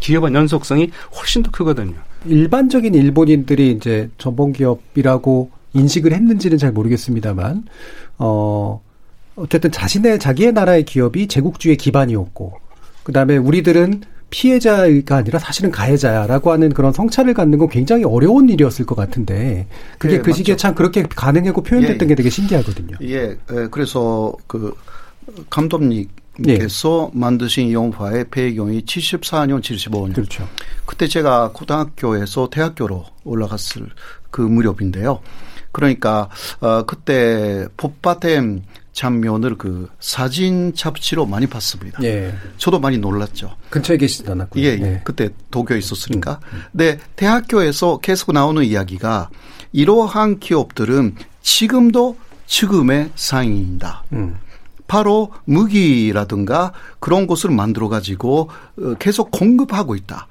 [0.00, 1.94] 기업은 연속성이 훨씬 더 크거든요.
[2.24, 7.64] 일반적인 일본인들이 이제 전범 기업이라고 인식을 했는지는 잘 모르겠습니다만
[8.18, 8.80] 어
[9.36, 12.58] 어쨌든 자신의 자기의 나라의 기업이 제국주의 기반이었고
[13.02, 14.02] 그다음에 우리들은
[14.32, 19.68] 피해자가 아니라 사실은 가해자야라고 하는 그런 성찰을 갖는 건 굉장히 어려운 일이었을 것 같은데
[19.98, 22.96] 그게 예, 그 시기에 참 그렇게 가능하고 표현됐던 예, 게 되게 신기하거든요.
[23.02, 24.74] 예, 예 그래서 그
[25.50, 26.08] 감독님
[26.42, 27.18] 께서 예.
[27.18, 30.14] 만드신 영화의 배경이 74년, 75년.
[30.14, 30.48] 그렇죠.
[30.86, 33.86] 그때 제가 고등학교에서 대학교로 올라갔을
[34.30, 35.20] 그 무렵인데요.
[35.72, 42.02] 그러니까 어 그때 pop바템 장면을 그 사진 잡지로 많이 봤습니다.
[42.02, 42.34] 예.
[42.58, 43.56] 저도 많이 놀랐죠.
[43.70, 44.62] 근처에 계시지 않았고요.
[44.62, 44.76] 예, 예.
[44.76, 45.00] 네.
[45.04, 46.40] 그때 도쿄에 있었으니까.
[46.52, 46.62] 음, 음.
[46.72, 49.30] 네, 대학교에서 계속 나오는 이야기가
[49.72, 54.04] 이러한 기업들은 지금도 지금의 상인이다.
[54.12, 54.36] 음.
[54.86, 60.28] 바로 무기라든가 그런 것을 만들어 가지고 어, 계속 공급하고 있다.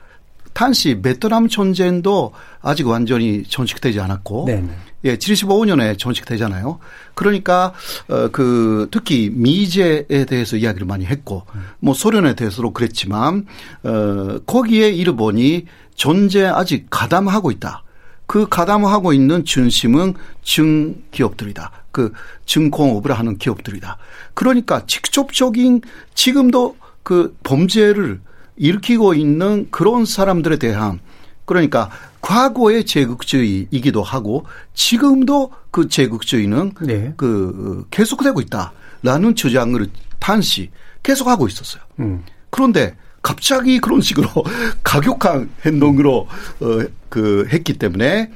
[0.53, 4.69] 단시 베트남 전쟁도 아직 완전히 전식되지 않았고 네네.
[5.03, 6.79] 예, 75년에 전식되잖아요.
[7.15, 7.73] 그러니까
[8.07, 11.43] 어그 특히 미제에 대해서 이야기를 많이 했고
[11.79, 13.45] 뭐 소련에 대해서도 그랬지만
[13.83, 17.83] 어 거기에 일본이 전제 아직 가담하고 있다.
[18.27, 21.71] 그 가담하고 있는 중심은 중기업들이다.
[21.91, 22.13] 그
[22.45, 23.97] 증공업을 하는 기업들이다.
[24.33, 25.81] 그러니까 직접적인
[26.13, 28.21] 지금도 그 범죄를
[28.57, 30.99] 일으키고 있는 그런 사람들에 대한
[31.45, 31.89] 그러니까
[32.21, 37.13] 과거의 제국주의이기도 하고 지금도 그 제국주의는 네.
[37.17, 39.85] 그 계속되고 있다라는 주장을
[40.19, 40.69] 단시
[41.03, 41.81] 계속하고 있었어요.
[41.99, 42.23] 음.
[42.49, 44.27] 그런데 갑자기 그런 식으로
[44.83, 46.27] 가격한 행동으로
[46.59, 48.31] 어, 그 했기 때문에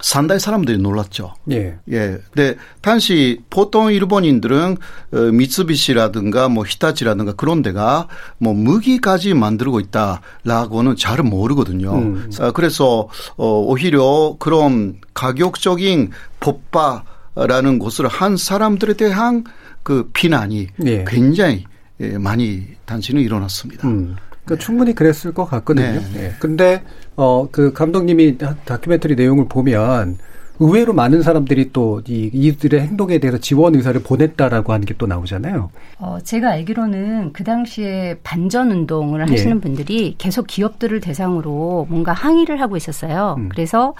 [0.00, 1.34] 산다의 사람들이 놀랐죠.
[1.50, 1.76] 예.
[1.90, 2.18] 예.
[2.30, 4.76] 근데 당시 보통 일본인들은
[5.12, 8.08] 어, 미쓰비시라든가 뭐 히타치라든가 그런 데가
[8.38, 11.94] 뭐 무기까지 만들고 있다라고는 잘 모르거든요.
[11.94, 12.30] 음.
[12.40, 19.44] 어, 그래서 어 오히려 그런 가격적인 법바라는 것을 한 사람들에 대한
[19.82, 21.04] 그 비난이 예.
[21.06, 21.64] 굉장히
[22.00, 23.88] 예, 많이 단신은 일어났습니다.
[23.88, 24.16] 음.
[24.48, 24.58] 그러니까 네.
[24.58, 26.00] 충분히 그랬을 것 같거든요.
[26.00, 26.00] 네.
[26.14, 26.32] 네.
[26.40, 26.82] 근데
[27.16, 30.18] 어 그 감독님이 다큐멘터리 내용을 보면
[30.60, 35.70] 의외로 많은 사람들이 또 이, 이들의 행동에 대해서 지원 의사를 보냈다라고 하는 게 또 나오잖아요.
[36.00, 39.60] 어, 제가 알기로는 그 당시에 반전 운동을 하시는 예.
[39.60, 43.36] 분들이 계속 기업들을 대상으로 뭔가 항의를 하고 있었어요.
[43.38, 43.48] 음.
[43.50, 43.94] 그래서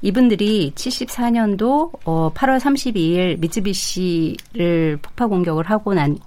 [0.00, 6.18] 이분들이 74년도 어 8월 32일 미쯔비시를 폭파 공격을 하고 난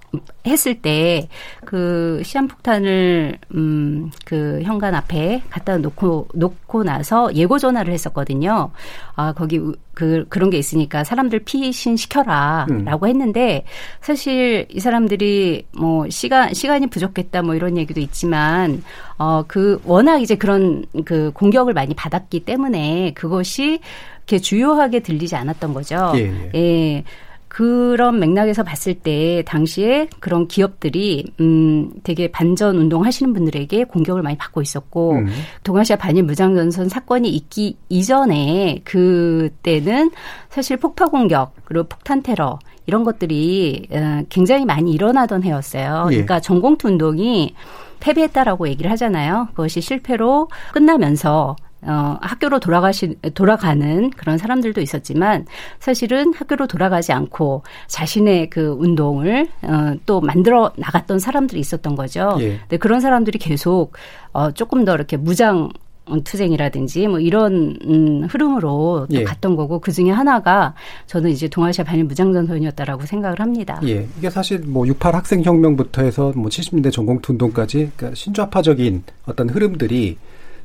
[0.46, 1.28] 했을 때
[1.64, 8.70] 그 시한폭탄을 음그 현관 앞에 갖다 놓고 놓고 나서 예고 전화를 했었거든요.
[9.14, 9.58] 아 거기
[9.94, 13.08] 그 그런 게 있으니까 사람들 피신 시켜라라고 음.
[13.08, 13.64] 했는데
[14.00, 18.82] 사실 이 사람들이 뭐 시간 시간이 부족했다 뭐 이런 얘기도 있지만
[19.18, 23.80] 어 그 워낙 이제 그런 그 공격을 많이 받았기 때문에 그것이
[24.18, 26.12] 이렇게 주요하게 들리지 않았던 거죠.
[26.16, 26.20] 예.
[26.20, 26.50] 예.
[26.54, 27.04] 예.
[27.52, 34.38] 그런 맥락에서 봤을 때 당시에 그런 기업들이 음 되게 반전 운동 하시는 분들에게 공격을 많이
[34.38, 35.26] 받고 있었고 음.
[35.62, 40.12] 동아시아 반일 무장전선 사건이 있기 이전에 그때는
[40.48, 46.06] 사실 폭파 공격 그리고 폭탄 테러 이런 것들이 어, 굉장히 많이 일어나던 해였어요.
[46.06, 46.12] 예.
[46.12, 47.54] 그러니까 전공투 운동이
[48.00, 49.48] 패배했다라고 얘기를 하잖아요.
[49.50, 55.46] 그것이 실패로 끝나면서 어, 학교로 돌아가시, 돌아가는 그런 사람들도 있었지만
[55.80, 62.36] 사실은 학교로 돌아가지 않고 자신의 그 운동을 어, 또 만들어 나갔던 사람들이 있었던 거죠.
[62.40, 62.58] 예.
[62.60, 63.92] 근데 그런 사람들이 계속
[64.32, 65.70] 어, 조금 더 이렇게 무장
[66.24, 69.24] 투쟁이라든지 뭐 이런 음, 흐름으로 또 예.
[69.24, 70.74] 갔던 거고 그 중에 하나가
[71.06, 73.80] 저는 이제 동아시아 반일 무장전선이었다라고 생각을 합니다.
[73.84, 74.06] 예.
[74.18, 80.18] 이게 사실 뭐 68 학생혁명부터 해서 뭐 70년대 전공투 운동까지 그러니까 신좌파적인 어떤 흐름들이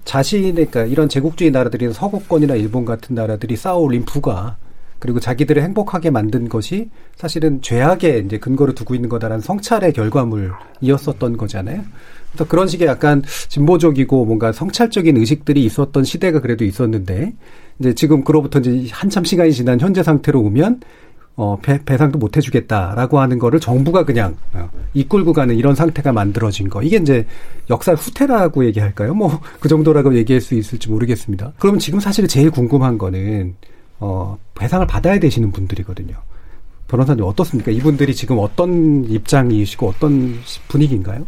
[0.08, 4.56] 자신의 그러니까 이런 제국주의 나라들이 서구권이나 일본 같은 나라들이 쌓아올린 부가
[5.00, 11.84] 그리고 자기들을 행복하게 만든 것이 사실은 죄악에 이제 근거를 두고 있는 거다라는 성찰의 결과물이었었던 거잖아요.
[12.32, 17.34] 그래서 그런 식의 약간 진보적이고 뭔가 성찰적인 의식들이 있었던 시대가 그래도 있었는데
[17.80, 20.80] 이제 지금 그로부터 이제 한참 시간이 지난 현재 상태로 오면
[21.36, 26.70] 어, 배, 배상도 못 해주겠다라고 하는 거를 정부가 그냥 어, 이끌고 가는 이런 상태가 만들어진
[26.70, 26.82] 거.
[26.82, 27.26] 이게 이제
[27.70, 29.14] 역사 후퇴라고 얘기할까요?
[29.14, 31.54] 뭐 그 정도라고 얘기할 수 있을지 모르겠습니다.
[31.60, 33.56] 그러면 지금 사실 제일 궁금한 거는
[34.00, 36.16] 어, 배상을 받아야 되시는 분들이거든요.
[36.88, 37.72] 변호사님 어떻습니까?
[37.72, 40.36] 이분들이 지금 어떤 입장이시고 어떤
[40.68, 41.26] 분위기인가요?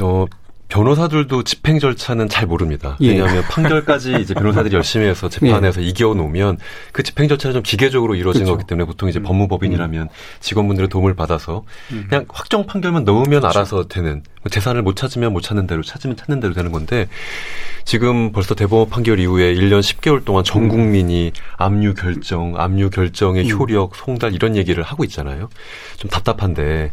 [0.00, 0.24] 어,
[0.72, 2.96] 변호사들도 집행 절차는 잘 모릅니다.
[3.02, 3.10] 예.
[3.10, 5.86] 왜냐하면 판결까지 이제 변호사들이 열심히 해서 재판에서 예.
[5.86, 6.56] 이겨 놓으면
[6.92, 8.56] 그 집행 절차는 좀 기계적으로 이루어진 그렇죠.
[8.56, 9.22] 거기 때문에 보통 이제 음.
[9.24, 10.08] 법무법인이라면
[10.40, 12.06] 직원분들의 도움을 받아서 음.
[12.08, 13.46] 그냥 확정 판결만 넣으면 그렇죠.
[13.48, 17.08] 알아서 되는 뭐 재산을 못 찾으면 못 찾는 대로 찾으면 찾는 대로 되는 건데
[17.84, 23.58] 지금 벌써 대법원 판결 이후에 1년 10개월 동안 전 국민이 압류 결정, 압류 결정의 음.
[23.58, 25.48] 효력, 송달 이런 얘기를 하고 있잖아요.
[25.96, 26.92] 좀 답답한데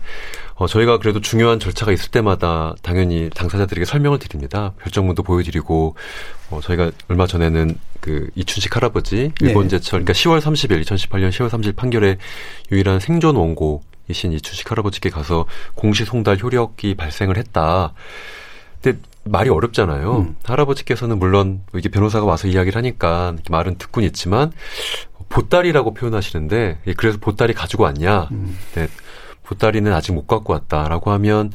[0.60, 4.74] 어, 저희가 그래도 중요한 절차가 있을 때마다 당연히 당사자들에게 설명을 드립니다.
[4.82, 5.96] 결정문도 보여드리고,
[6.50, 9.48] 어, 저희가 얼마 전에는 그 이춘식 할아버지 네.
[9.48, 12.18] 일본 제철, 그러니까 10월 30일, 2018년 10월 30일 판결의
[12.74, 15.46] 유일한 생존 원고 이신 이춘식 할아버지께 가서
[15.76, 17.94] 공시 송달 효력이 발생을 했다.
[18.82, 20.18] 근데 말이 어렵잖아요.
[20.18, 20.36] 음.
[20.44, 24.52] 할아버지께서는 물론 이게 변호사가 와서 이야기를 하니까 말은 듣곤 있지만
[25.30, 28.30] 보따리라고 표현하시는데 그래서 보따리 가지고 왔냐.
[28.32, 28.58] 음.
[28.74, 28.88] 네.
[29.44, 31.52] 보따리는 아직 못 갖고 왔다라고 하면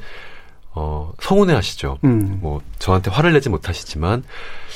[0.77, 1.99] 어, 서운해 하시죠.
[2.03, 2.39] 음.
[2.41, 4.25] 뭐, 저한테 화를 내지 못하시지만,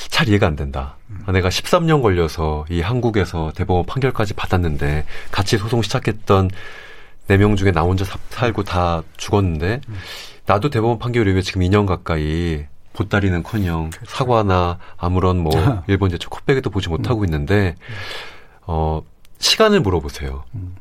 [0.09, 0.97] 잘 이해가 안 된다.
[1.11, 1.25] 음.
[1.33, 6.51] 내가 13년 걸려서 이 한국에서 대법원 판결까지 받았는데, 같이 소송 시작했던
[7.29, 9.95] 4명 중에 나 혼자 사, 살고 다 죽었는데, 음.
[10.47, 14.11] 나도 대법원 판결 이후에 지금 2년 가까이 보따리는 커녕 그렇죠.
[14.11, 15.53] 사과나 아무런 뭐,
[15.87, 17.25] 일본 제초 콧배기도 보지 못하고 음.
[17.27, 17.75] 있는데,
[18.67, 19.03] 어,
[19.39, 20.45] 시간을 물어보세요.
[20.55, 20.77] 음.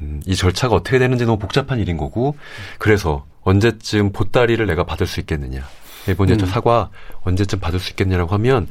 [0.00, 2.36] 음, 이 절차가 어떻게 되는지 너무 복잡한 일인 거고
[2.78, 5.66] 그래서 언제쯤 보따리를 내가 받을 수 있겠느냐
[6.06, 6.50] 일본 제철 음.
[6.50, 6.90] 사과
[7.22, 8.68] 언제쯤 받을 수 있겠냐라고 하면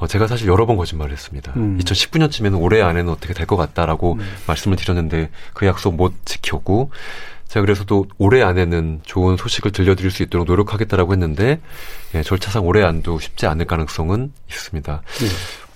[0.00, 1.52] 어, 제가 사실 여러 번 거짓말을 했습니다.
[1.56, 1.78] 음.
[1.78, 4.20] 2019년쯤에는 올해 안에는 어떻게 될 것 같다라고 음.
[4.46, 6.90] 말씀을 드렸는데 그 약속 못 지켰고
[7.48, 11.60] 제가 그래서 또 올해 안에는 좋은 소식을 들려드릴 수 있도록 노력하겠다라고 했는데
[12.14, 15.02] 예, 절차상 올해 안도 쉽지 않을 가능성은 있습니다.
[15.22, 15.26] 예.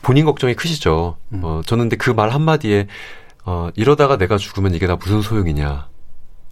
[0.03, 1.17] 본인 걱정이 크시죠.
[1.33, 1.41] 음.
[1.43, 2.87] 어, 저는 근데 그 말 한마디에
[3.45, 5.89] 어, 이러다가 내가 죽으면 이게 다 무슨 소용이냐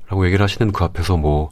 [0.09, 1.51] 라고 얘기를 하시는 그 앞에서 뭐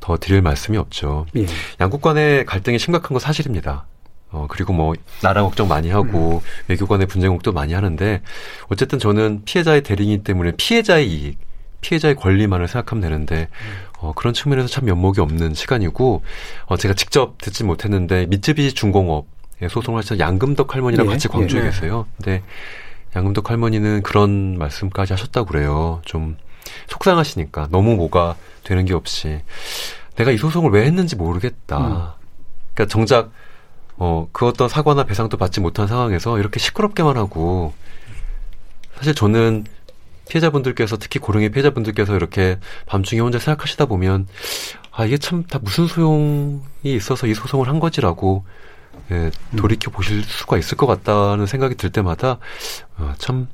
[0.00, 1.26] 더 드릴 말씀이 없죠.
[1.36, 1.46] 예.
[1.80, 3.86] 양국 간의 갈등이 심각한 건 사실입니다.
[4.32, 8.22] 어, 그리고 뭐, 나라 걱정 많이 하고, 외교 간의 분쟁 걱정도 많이 하는데,
[8.68, 11.38] 어쨌든 저는 피해자의 대리이기 때문에 피해자의 이익,
[11.82, 13.48] 피해자의 권리만을 생각하면 되는데,
[13.98, 16.22] 어, 그런 측면에서 참 면목이 없는 시간이고,
[16.64, 21.64] 어, 제가 직접 듣지 못했는데, 미쯔비시 중공업에 소송하시던 양금덕 할머니랑 예, 같이 광주에 예.
[21.64, 22.06] 계세요.
[22.16, 22.42] 근데,
[23.14, 26.00] 양금덕 할머니는 그런 말씀까지 하셨다고 그래요.
[26.06, 26.38] 좀,
[26.86, 29.40] 속상하시니까, 너무 뭐가 되는 게 없이.
[30.16, 32.16] 내가 이 소송을 왜 했는지 모르겠다.
[32.72, 33.30] 그러니까 정작
[33.96, 37.72] 어, 그 어떤 사과나 배상도 받지 못한 상황에서 이렇게 시끄럽게만 하고,
[38.96, 39.64] 사실 저는
[40.28, 44.26] 피해자분들께서, 특히 고령의 피해자분들께서 이렇게 밤중에 혼자 생각하시다 보면,
[44.92, 48.44] 아, 이게 참 다 무슨 소용이 있어서 이 소송을 한 거지라고,
[49.10, 52.38] 예, 돌이켜 보실 수가 있을 것 같다는 생각이 들 때마다,
[52.98, 53.48] 어, 참,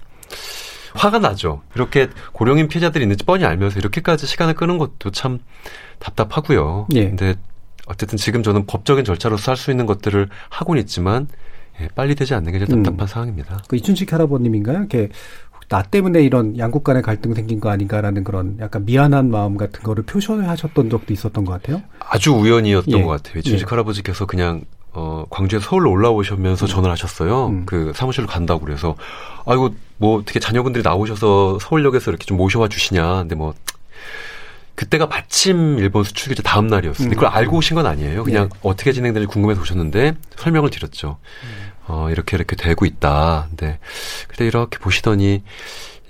[0.94, 1.62] 화가 나죠.
[1.74, 5.38] 이렇게 고령인 피해자들이 있는지 뻔히 알면서 이렇게까지 시간을 끄는 것도 참
[5.98, 6.87] 답답하고요.
[6.94, 7.05] 예.
[7.09, 7.35] 근데
[7.88, 11.27] 어쨌든 지금 저는 법적인 절차로서 할 수 있는 것들을 하고는 있지만
[11.81, 13.62] 예, 빨리 되지 않는 게 제일 답답한 상황입니다.
[13.68, 14.79] 그 이춘식 할아버님인가요?
[14.79, 15.09] 이렇게
[15.68, 20.05] 나 때문에 이런 양국 간의 갈등 생긴 거 아닌가라는 그런 약간 미안한 마음 같은 거를
[20.05, 21.83] 표현하셨던 적도 있었던 것 같아요.
[22.01, 23.03] 아주 우연이었던 예.
[23.03, 23.38] 것 같아요.
[23.40, 23.70] 이춘식 예.
[23.70, 27.48] 할아버지께서 그냥 어, 광주에서 서울로 올라오시면서 전화를 하셨어요.
[27.48, 27.62] 음.
[27.66, 28.96] 그 사무실로 간다고 그래서
[29.44, 33.16] 아이고 뭐 어떻게 자녀분들이 나오셔서 서울역에서 이렇게 좀 모셔와 주시냐.
[33.18, 33.55] 근데 뭐
[34.78, 37.08] 그때가 마침 일본 수출 규제 다음 날이었어요.
[37.08, 37.10] 음.
[37.10, 38.22] 그걸 알고 오신 건 아니에요.
[38.22, 38.58] 그냥 예.
[38.62, 41.18] 어떻게 진행될지 궁금해서 오셨는데 설명을 드렸죠.
[41.88, 43.46] 어, 이렇게 이렇게 되고 있다.
[43.48, 43.80] 근데
[44.28, 45.42] 그때 이렇게 보시더니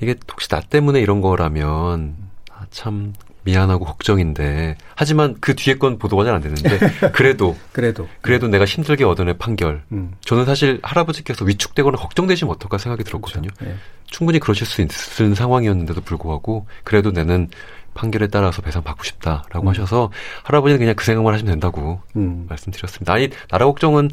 [0.02, 2.14] 이게 혹시 나 때문에 이런 거라면
[2.52, 6.78] 아, 참 미안하고 걱정인데 하지만 그 뒤에 건 보도가 잘 안 되는데
[7.14, 10.12] 그래도 그래도 그래도 내가 힘들게 얻어낸 판결 음.
[10.20, 13.48] 저는 사실 할아버지께서 위축되거나 걱정되시면 어떨까 생각이 들었거든요.
[13.64, 13.76] 예.
[14.10, 17.48] 충분히 그러실 수 있는 상황이었는데도 불구하고 그래도 나는
[17.94, 19.68] 판결에 따라서 배상 받고 싶다라고 음.
[19.68, 20.10] 하셔서
[20.44, 22.46] 할아버지는 그냥 그 생각만 하시면 된다고 음.
[22.48, 23.12] 말씀드렸습니다.
[23.12, 24.10] 아니 나라 걱정은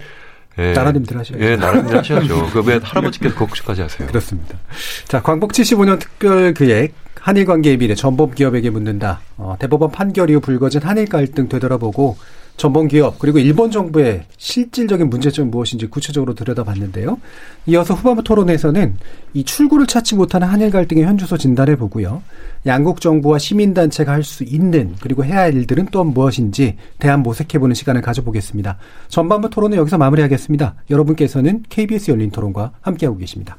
[0.58, 1.46] 예, 나라님들 하셔야죠.
[1.46, 2.48] 예, 나라님들 하셔야죠.
[2.54, 4.08] 그왜 할아버지께서 그 걱정까지 하세요?
[4.08, 4.58] 그렇습니다.
[5.06, 9.20] 자, 광복 75년 특별기획 한일 관계의 미래 전범 기업에게 묻는다.
[9.38, 12.18] 어, 대법원 판결 이후 불거진 한일 갈등 되돌아보고
[12.58, 17.20] 전범 기업 그리고 일본 정부의 실질적인 문제점이 무엇인지 구체적으로 들여다봤는데요.
[17.68, 18.96] 이어서 후반부 토론에서는
[19.34, 22.24] 이 출구를 찾지 못하는 한일 갈등의 현주소 진단해 보고요.
[22.66, 27.76] 양국 정부와 시민단체가 할 수 있는 그리고 해야 할 일들은 또 무엇인지 대안 모색해 보는
[27.76, 28.78] 시간을 가져보겠습니다.
[29.08, 30.74] 전반부 토론은 여기서 마무리하겠습니다.
[30.90, 33.58] 여러분께서는 KBS 열린 토론과 함께하고 계십니다.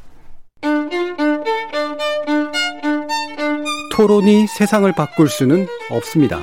[3.92, 6.42] 토론이 세상을 바꿀 수는 없습니다.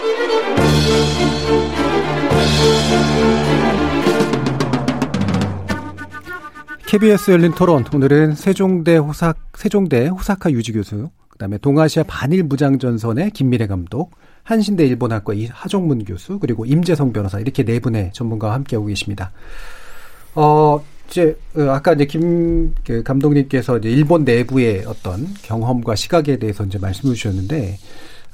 [6.91, 13.31] KBS 열린 토론 오늘은 세종대 호삭 세종대 호사카 유지 교수 그다음에 동아시아 반일 무장 전선의
[13.31, 14.11] 김미래 감독
[14.43, 19.31] 한신대 일본학과 이 하종문 교수 그리고 임재성 변호사 이렇게 네 분의 전문가와 함께하고 계십니다.
[20.35, 26.65] 어 이제 어, 아까 이제 김 그 감독님께서 이제 일본 내부의 어떤 경험과 시각에 대해서
[26.65, 27.77] 이제 말씀해 주셨는데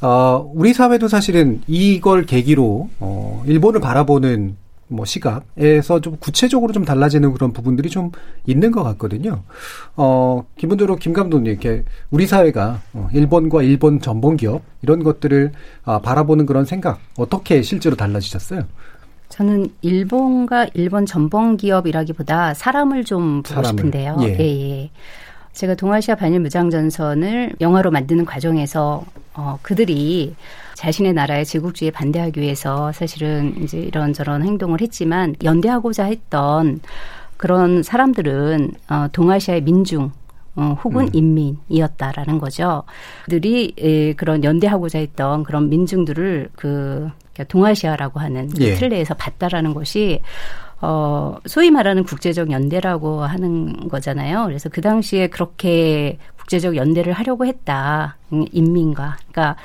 [0.02, 4.56] 어 우리 사회도 사실은 이걸 계기로 어 일본을 바라보는
[4.88, 8.12] 뭐 시각에서 좀 구체적으로 좀 달라지는 그런 부분들이 좀
[8.46, 9.44] 있는 것 같거든요.
[9.96, 15.52] 어 기본적으로 김 감독님 이렇게 우리 사회가 어, 일본과 일본 전범 기업 이런 것들을
[15.84, 18.62] 아, 바라보는 그런 생각 어떻게 실제로 달라지셨어요?
[19.30, 23.68] 저는 일본과 일본 전범 기업이라기보다 사람을 좀 보고 사람을.
[23.68, 24.18] 싶은데요.
[24.22, 24.28] 예.
[24.40, 24.90] 예.
[25.58, 29.04] 제가 동아시아 반일 무장 전선을 영화로 만드는 과정에서
[29.34, 30.36] 어, 그들이
[30.76, 36.80] 자신의 나라의 제국주의에 반대하기 위해서 사실은 이제 이런저런 행동을 했지만 연대하고자 했던
[37.38, 40.12] 그런 사람들은 어, 동아시아의 민중
[40.58, 41.10] 어, 혹은 음.
[41.14, 42.84] 인민이었다라는 거죠.
[43.26, 47.10] 그들이 에, 그런 연대하고자 했던 그런 민중들을 그
[47.48, 48.76] 동아시아라고 하는 그 예.
[48.76, 50.22] 틀 내에서 봤다라는 것이
[50.82, 54.46] 어, 소위 말하는 국제적 연대라고 하는 거잖아요.
[54.46, 58.18] 그래서 그 당시에 그렇게 국제적 연대를 하려고 했다.
[58.32, 59.18] 음, 인민과.
[59.32, 59.56] 그러니까,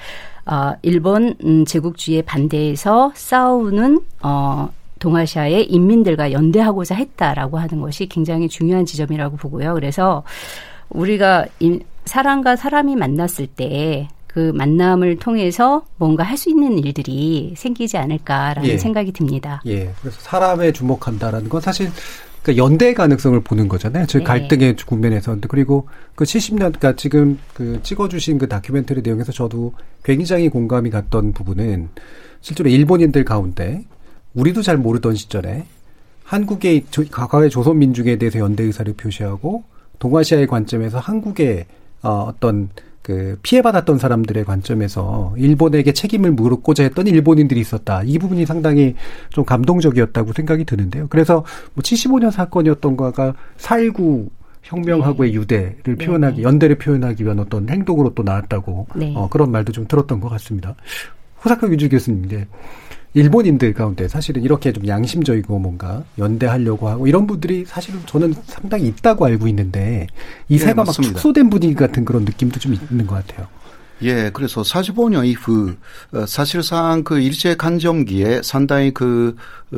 [0.47, 8.87] 어, 일본 음, 제국주의에 반대해서 싸우는, 어, 동아시아의 인민들과 연대하고자 했다라고 하는 것이 굉장히 중요한
[8.87, 9.75] 지점이라고 보고요.
[9.75, 10.23] 그래서
[10.91, 11.47] 우리가
[12.05, 18.79] 사람과 사람이 만났을 때 그 만남을 통해서 뭔가 할 수 있는 일들이 생기지 않을까라는 예.
[18.79, 19.63] 생각이 듭니다.
[19.67, 19.93] 예.
[20.01, 21.91] 그래서 사람에 주목한다라는 건 사실
[22.43, 24.07] 그 연대 가능성을 보는 거잖아요.
[24.07, 24.25] 즉 네.
[24.25, 30.91] 갈등의 국면에서 그리고 그 70년 그러니까 지금 그 찍어주신 그 다큐멘터리 내용에서 저도 굉장히 공감이
[30.91, 31.91] 갔던 부분은
[32.41, 33.85] 실제로 일본인들 가운데
[34.35, 35.65] 우리도 잘 모르던 시절에
[36.25, 39.63] 한국의 과거의 조선 민중에 대해서 연대 의사를 표시하고
[40.01, 41.67] 동아시아의 관점에서 한국의
[42.03, 42.71] 어, 어떤
[43.03, 48.03] 그 피해받았던 사람들의 관점에서 일본에게 책임을 물었고자 했던 일본인들이 있었다.
[48.05, 48.95] 이 부분이 상당히
[49.31, 51.09] 좀 감동적이었다고 생각이 드는데요.
[51.11, 51.45] 그래서
[51.75, 54.31] 뭐 75년 사건이었던 거가 4.19
[54.63, 55.37] 혁명하고의 네.
[55.37, 56.07] 유대를 네.
[56.07, 59.13] 표현하기, 연대를 표현하기 위한 어떤 행동으로 또 나왔다고 네.
[59.17, 60.77] 어, 그런 말도 좀 들었던 것 같습니다.
[61.45, 62.47] 호사카 유주 교수님,
[63.15, 69.27] 일본인들 가운데 사실은 이렇게 좀 양심적이고 뭔가 연대하려고 하고 이런 분들이 사실은 저는 상당히 있다고
[69.27, 70.07] 알고 있는데
[70.49, 73.47] 이세가 네, 막 축소된 분위기 같은 그런 느낌도 좀 있는 것 같아요.
[74.03, 75.75] 예, 그래서 45년 이후
[76.13, 79.37] 어, 사실상 그 일제 간점기에 상당히 그
[79.73, 79.77] 어,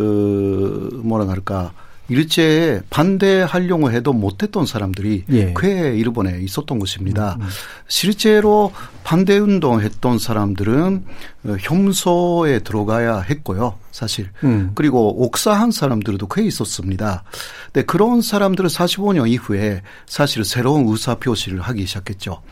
[1.03, 1.73] 뭐라 그럴까
[2.09, 5.55] 일제에 반대하려고 해도 못했던 사람들이 예.
[5.59, 7.37] 꽤 일본에 있었던 것입니다.
[7.41, 7.49] 음, 음.
[7.89, 8.73] 실제로
[9.05, 11.05] 반대 운동했던 사람들은
[11.45, 13.79] 어, 혐소에 들어가야 했고요.
[13.91, 14.29] 사실.
[14.45, 14.73] 음.
[14.75, 17.25] 그리고 옥사한 사람들도 꽤 있었습니다.
[17.73, 22.43] 근데 그런 사람들은 45년 이후에 사실 새로운 의사 표시를 하기 시작했죠.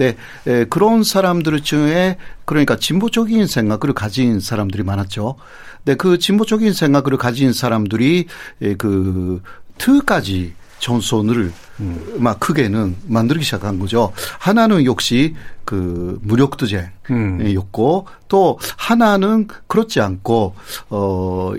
[0.00, 5.36] 때 에, 그런 사람들 중에 그러니까 진보적인 생각을 가진 사람들이 많았죠.
[5.84, 8.26] 근데 그 진보적인 생각을 가진 사람들이
[8.62, 9.42] 에, 그
[9.76, 12.16] 트까지 전선을 음.
[12.18, 14.12] 막 크게는 만들기 시작한 거죠.
[14.38, 15.34] 하나는 역시
[15.66, 18.14] 그 무력 투쟁이었고 음.
[18.28, 20.54] 또 하나는 그렇지 않고
[20.88, 21.52] 어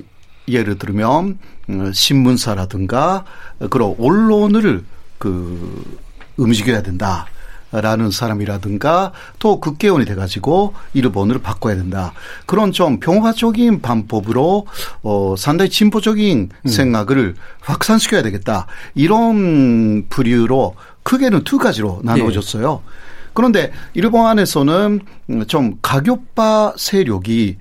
[0.48, 1.38] 예를 들면
[1.70, 3.26] 어, 신문사라든가
[3.70, 4.84] 그런 언론을
[5.20, 6.00] 그
[6.38, 7.28] 움직여야 된다.
[7.72, 12.14] 라는 사람이라든가 또 국회의원이 돼가지고 일본을 바꿔야 된다.
[12.46, 14.68] 그런 좀 평화적인 방법으로
[15.04, 16.68] 어 상당히 진보적인 음.
[16.68, 18.68] 생각을 확산시켜야 되겠다.
[18.94, 22.82] 이런 부류로 크게는 두 가지로 나눠졌어요.
[22.86, 22.92] 네.
[23.34, 25.00] 그런데 일본 안에서는
[25.48, 27.58] 좀 가교파 세력이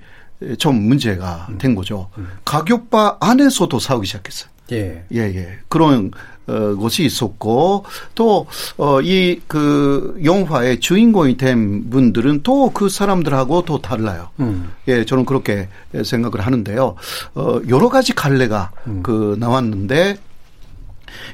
[0.57, 1.57] 좀 문제가 음.
[1.57, 2.09] 된 거죠.
[2.17, 2.27] 음.
[2.43, 4.51] 가교파 안에서도 싸우기 시작했어요.
[4.71, 5.03] 예.
[5.13, 5.59] 예, 예.
[5.67, 6.11] 그런
[6.47, 7.85] 어, 것이 있었고
[8.15, 14.29] 또 어, 이그 영화의 주인공이 된 분들은 또 그 사람들하고 또 달라요.
[14.39, 14.71] 음.
[14.87, 15.67] 예, 저는 그렇게
[16.03, 16.95] 생각을 하는데요.
[17.35, 19.01] 어, 여러 가지 갈래가 음.
[19.03, 20.17] 그 나왔는데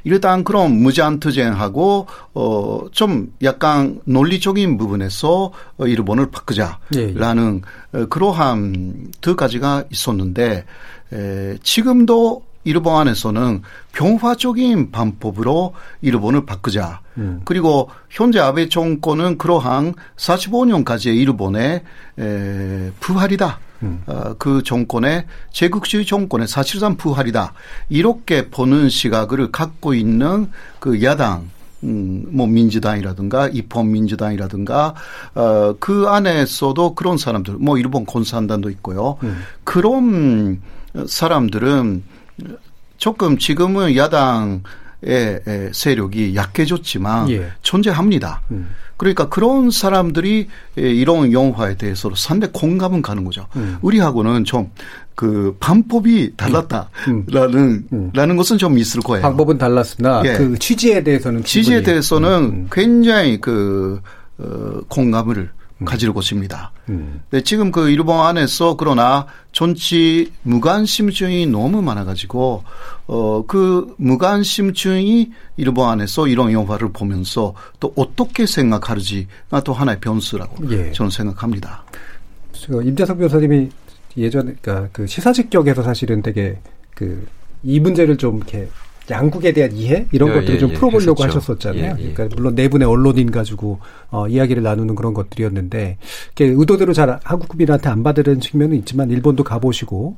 [0.03, 7.62] 일단 그런 무제한투쟁하고 어좀 약간 논리적인 부분에서 어, 일본을 바꾸자라는
[7.95, 8.05] 예, 예.
[8.05, 10.66] 그러한 두 가지가 있었는데
[11.14, 13.61] 에, 지금도 일본 안에서는
[13.93, 16.99] 평화적인 방법으로 일본을 바꾸자.
[17.18, 17.41] 음.
[17.45, 21.84] 그리고 현재 아베 정권은 그러한 45년까지의 일본의
[22.20, 23.59] 에, 부활이다.
[23.84, 24.03] 음.
[24.07, 27.53] 어, 그 정권의 제국주의 정권의 사실상 부활이다.
[27.88, 31.49] 이렇게 보는 시각을 갖고 있는 그 야당
[31.84, 34.95] 음, 뭐 민주당이라든가 입헌민주당이라든가
[35.36, 39.18] 어, 그 안에서도 그런 사람들 뭐 일본 공산당도 있고요.
[39.24, 39.38] 음.
[39.63, 40.59] 그런
[41.05, 42.03] 사람들은
[42.98, 44.64] 조금 지금은 야당
[45.04, 45.42] 의
[45.74, 47.52] 세력이 약해졌지만 예.
[47.62, 48.42] 존재합니다.
[48.50, 48.70] 음.
[48.98, 53.46] 그러니까 그런 사람들이 이런 영화에 대해서 상당히 공감은 가는 거죠.
[53.56, 53.78] 음.
[53.82, 54.72] 우리하고는 좀
[55.18, 57.88] 그 방법이 달랐다라는 음.
[57.92, 58.12] 음.
[58.14, 59.24] 라는 것은 좀 있을 거예요.
[59.24, 60.34] 방법은 달랐으나 예.
[60.34, 62.68] 그 취지에 대해서는 취지에 대해서는 음, 음.
[62.72, 64.00] 굉장히 그
[64.38, 65.50] 어, 공감을
[65.86, 66.71] 가질 것입니다.
[66.89, 67.21] 음.
[67.30, 72.63] 네, 지금 그 일본 안에서 그러나 정치 무관심증이 너무 많아가지고
[73.07, 80.91] 어 그 무관심증이 일본 안에서 이런 영화를 보면서 또 어떻게 생각하는지가 또 하나의 변수라고 예.
[80.91, 81.84] 저는 생각합니다.
[82.69, 83.69] 임재석 변호사님이
[84.17, 86.59] 예전에 그러니까 그 시사직격에서 사실은 되게
[86.95, 87.28] 그
[87.63, 88.69] 이 문제를 좀 이렇게
[89.10, 91.38] 양국에 대한 이해 이런 예, 것들을 예, 좀 예, 풀어보려고 했었죠.
[91.38, 91.95] 하셨었잖아요.
[91.99, 92.14] 예, 예.
[92.14, 93.80] 그러니까 물론 네 분의 언론인 가지고
[94.10, 95.97] 어, 이야기를 나누는 그런 것들이었는데
[96.39, 100.18] 의도대로 잘 한국 국민한테 안 받으려는 측면은 있지만 일본도 가보시고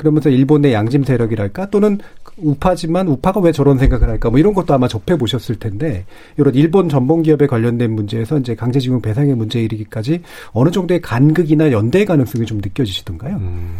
[0.00, 1.98] 그러면서 일본의 양심 세력이랄까 또는
[2.38, 6.06] 우파지만 우파가 왜 저런 생각을 할까 뭐 이런 것도 아마 접해 보셨을 텐데
[6.38, 10.22] 이런 일본 전범 기업에 관련된 문제에서 이제 강제징용 배상의 문제에 이르기까지
[10.52, 13.36] 어느 정도의 간극이나 연대 가능성이 좀 느껴지시던가요?
[13.36, 13.76] 음.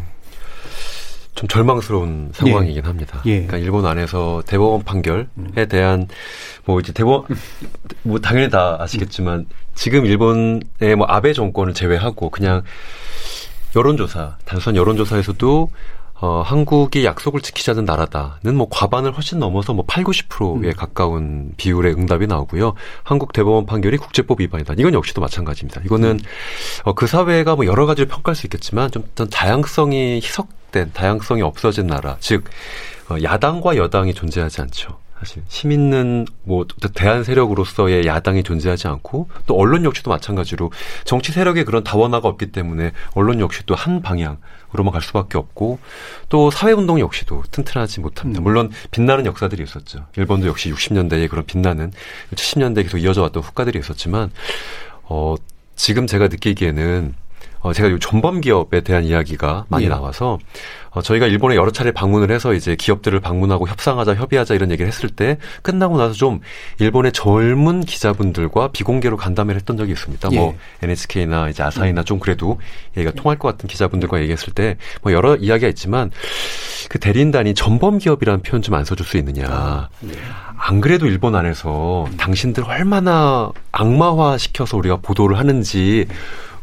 [1.41, 2.87] 좀 절망스러운 상황이긴 예.
[2.87, 3.23] 합니다.
[3.25, 3.37] 예.
[3.37, 5.25] 그러니까 일본 안에서 대법원 판결에
[5.71, 6.07] 대한
[6.67, 7.25] 뭐 이제 대법원
[8.03, 12.63] 뭐 당연히 다 아시겠지만 지금 일본의 뭐 아베 정권을 제외하고 그냥
[13.75, 15.71] 여론조사 단순 여론조사에서도
[16.21, 20.73] 어, 한국이 약속을 지키자는 나라다는 뭐 과반을 훨씬 넘어서 뭐 8, 90%에 음.
[20.77, 22.75] 가까운 비율의 응답이 나오고요.
[23.03, 24.75] 한국 대법원 판결이 국제법 위반이다.
[24.77, 25.81] 이건 역시도 마찬가지입니다.
[25.87, 26.19] 이거는 음.
[26.85, 31.87] 어, 그 사회가 뭐 여러 가지를 평가할 수 있겠지만 좀, 좀 다양성이 희석된 다양성이 없어진
[31.87, 32.45] 나라, 즉
[33.09, 35.00] 어, 야당과 여당이 존재하지 않죠.
[35.21, 36.65] 사실 시민은 뭐
[36.95, 40.73] 대한 세력으로서의 야당이 존재하지 않고 또 언론 역시도 마찬가지로
[41.05, 45.79] 정치 세력의 그런 다원화가 없기 때문에 언론 역시도 한 방향으로만 갈 수밖에 없고
[46.31, 48.41] 또 사회 운동 역시도 튼튼하지 못합니다.
[48.41, 48.45] 음.
[48.45, 50.07] 물론 빛나는 역사들이 있었죠.
[50.17, 51.93] 일본도 역시 60년대에 그런 빛나는
[52.35, 54.31] 70년대에 계속 이어져 왔던 후과들이 있었지만
[55.03, 55.35] 어
[55.77, 57.15] 지금 제가 느끼기에는
[57.61, 59.89] 어, 제가 이 전범 기업에 대한 이야기가 많이 예.
[59.89, 60.39] 나와서
[60.91, 65.09] 어, 저희가 일본에 여러 차례 방문을 해서 이제 기업들을 방문하고 협상하자, 협의하자 이런 얘기를 했을
[65.09, 66.41] 때 끝나고 나서 좀
[66.81, 70.29] 일본의 젊은 기자분들과 비공개로 간담회를 했던 적이 있습니다.
[70.31, 70.41] 뭐 예.
[70.41, 72.05] 뭐 NHK나 이제 아사히나 음.
[72.05, 72.59] 좀 그래도
[72.97, 76.11] 얘기가 통할 것 같은 기자분들과 얘기했을 때 뭐 여러 이야기가 있지만
[76.89, 79.47] 그 대리인단이 전범 기업이라는 표현 좀 안 써줄 수 있느냐.
[79.49, 80.13] 아, 네.
[80.57, 86.07] 안 그래도 일본 안에서 당신들 얼마나 악마화 시켜서 우리가 보도를 하는지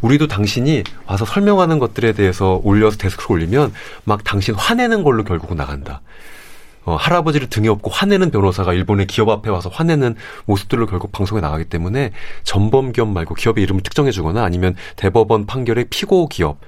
[0.02, 3.74] 우리도 당신이 와서 설명하는 것들에 대해서 올려서 데스크를 올리면
[4.04, 6.02] 막 당신 화내는 걸로 결국은 나간다.
[6.88, 11.66] 어, 할아버지를 등에 업고 화내는 변호사가 일본의 기업 앞에 와서 화내는 모습들로 결국 방송에 나가기
[11.66, 12.12] 때문에
[12.44, 16.62] 전범 기업 말고 기업의 이름을 특정해 주거나 아니면 대법원 판결의 피고 기업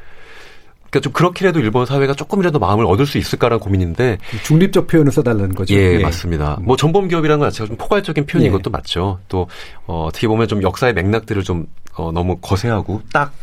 [0.89, 5.73] 그러니까 좀 그렇게라도 일본 사회가 조금이라도 마음을 얻을 수 있을까라는 고민인데 중립적 표현을 써달라는 거죠.
[5.75, 5.99] 예, 예.
[5.99, 6.57] 맞습니다.
[6.61, 8.51] 뭐 전범 기업이라는 건 자체가 좀 포괄적인 표현인 예.
[8.51, 9.19] 것도 맞죠.
[9.27, 9.47] 또
[9.85, 13.33] 어, 어떻게 보면 좀 역사의 맥락들을 좀 어, 너무 거세하고 딱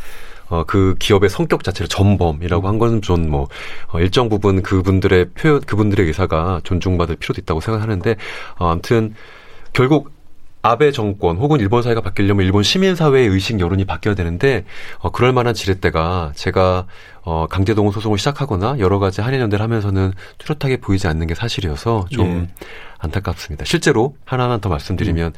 [0.48, 3.48] 어, 그 기업의 성격 자체를 전범이라고 한 것은 좀뭐
[3.88, 8.16] 어, 일정 부분 그분들의 표현, 그분들의 의사가 존중받을 필요도 있다고 생각하는데
[8.58, 9.14] 어, 아무튼
[9.72, 10.15] 결국
[10.66, 14.64] 아베 정권 혹은 일본 사회가 바뀌려면 일본 시민 사회의 의식 여론이 바뀌어야 되는데
[14.98, 16.86] 어, 그럴 만한 지렛대가 제가
[17.22, 22.26] 어, 강제동원 소송을 시작하거나 여러 가지 한일 연대를 하면서는 뚜렷하게 보이지 않는 게 사실이어서 좀
[22.26, 22.64] 예.
[22.98, 23.64] 안타깝습니다.
[23.64, 25.32] 실제로 하나만 더 말씀드리면 음.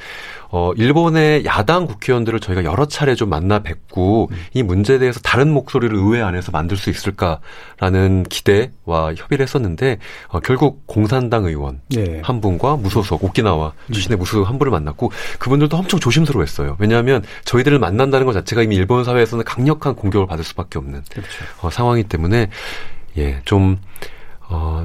[0.50, 4.36] 어 일본의 야당 국회의원들을 저희가 여러 차례 좀 만나 뵙고 음.
[4.54, 10.86] 이 문제에 대해서 다른 목소리를 의회 안에서 만들 수 있을까라는 기대와 협의를 했었는데 어, 결국
[10.86, 12.20] 공산당 의원 예.
[12.22, 13.92] 한 분과 무소속 오키나와 음.
[13.92, 14.20] 출신의 음.
[14.20, 16.76] 무소속 한 분을 만났고 그분들도 엄청 조심스러워했어요.
[16.78, 21.28] 왜냐하면 저희들을 만난다는 것 자체가 이미 일본 사회에서는 강력한 공격을 받을 수밖에 없는 그렇죠.
[21.60, 22.48] 어, 상황이기 때문에
[23.18, 23.78] 예, 좀
[24.48, 24.84] 어,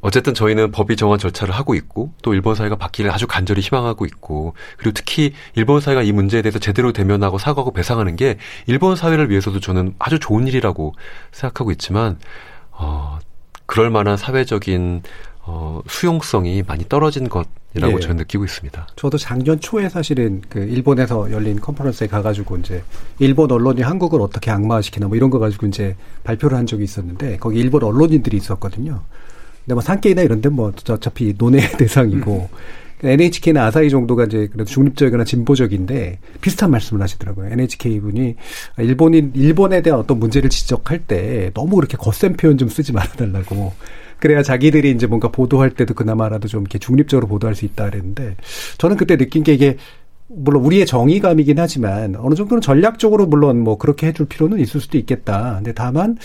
[0.00, 4.54] 어쨌든 저희는 법이 정한 절차를 하고 있고 또 일본 사회가 바뀌기를 아주 간절히 희망하고 있고
[4.76, 9.60] 그리고 특히 일본 사회가 이 문제에 대해서 제대로 대면하고 사과하고 배상하는 게 일본 사회를 위해서도
[9.60, 10.94] 저는 아주 좋은 일이라고
[11.32, 12.18] 생각하고 있지만
[12.70, 13.18] 어
[13.64, 15.02] 그럴 만한 사회적인
[15.42, 18.00] 어 수용성이 많이 떨어진 것이라고 네.
[18.00, 18.88] 저는 느끼고 있습니다.
[18.96, 22.82] 저도 작년 초에 사실은 그 일본에서 열린 컨퍼런스에 가가지고 이제
[23.20, 27.58] 일본 언론이 한국을 어떻게 악마화시키나 뭐 이런 거 가지고 이제 발표를 한 적이 있었는데 거기
[27.58, 29.02] 일본 언론인들이 있었거든요.
[29.66, 33.08] 근데 뭐 산케이나 이런 데 뭐 어차피 논의 대상이고 음.
[33.08, 37.50] NHK나 아사히 정도가 이제 그래도 중립적이거나 진보적인데 비슷한 말씀을 하시더라고요.
[37.52, 38.36] NHK 분이
[38.78, 43.74] 일본인 일본에 대한 어떤 문제를 지적할 때 너무 그렇게 거센 표현 좀 쓰지 말아달라고.
[44.18, 48.36] 그래야 자기들이 이제 뭔가 보도할 때도 그나마라도 좀 이렇게 중립적으로 보도할 수 있다 그랬는데
[48.78, 49.76] 저는 그때 느낀 게 이게
[50.28, 55.56] 물론 우리의 정의감이긴 하지만 어느 정도는 전략적으로 물론 뭐 그렇게 해줄 필요는 있을 수도 있겠다.
[55.56, 56.16] 근데 다만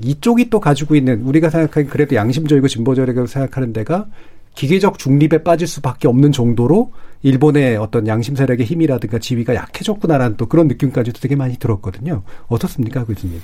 [0.00, 4.06] 이쪽이 또 가지고 있는 우리가 생각하기 그래도 양심적이고 진보적이라고 생각하는 데가
[4.54, 6.92] 기계적 중립에 빠질 수밖에 없는 정도로
[7.22, 12.22] 일본의 어떤 양심 세력의 힘이라든가 지위가 약해졌구나라는 또 그런 느낌까지도 되게 많이 들었거든요.
[12.48, 13.40] 어떻습니까, 교수님?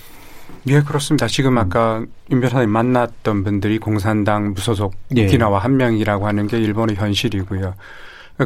[0.68, 1.26] 예, 그렇습니다.
[1.26, 2.06] 지금 아까 음.
[2.30, 5.24] 임 변호사님 만났던 분들이 공산당 무소속 예.
[5.24, 7.74] 오키나와 한 명이라고 하는 게 일본의 현실이고요.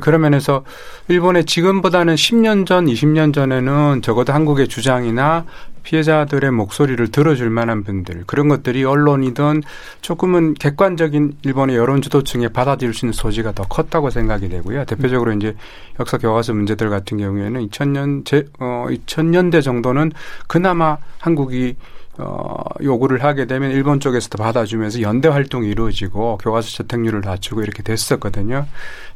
[0.01, 0.65] 그런 면에서
[1.09, 5.45] 일본의 지금보다는 10년 전, 20년 전에는 적어도 한국의 주장이나
[5.87, 9.63] 피해자들의 목소리를 들어줄 만한 분들 그런 것들이 언론이든
[10.01, 14.85] 조금은 객관적인 일본의 여론 주도층에 받아들일 수 있는 소지가 더 컸다고 생각이 되고요.
[14.85, 15.55] 대표적으로 이제
[16.01, 20.11] 역사 교과서 문제들 같은 경우에는 2000년 제, 어 2000년대 정도는
[20.49, 21.77] 그나마 한국이
[22.19, 28.67] 어, 요구를 하게 되면 일본 쪽에서도 받아주면서 연대 활동이 이루어지고 교과서 채택률을 낮추고 이렇게 됐었거든요.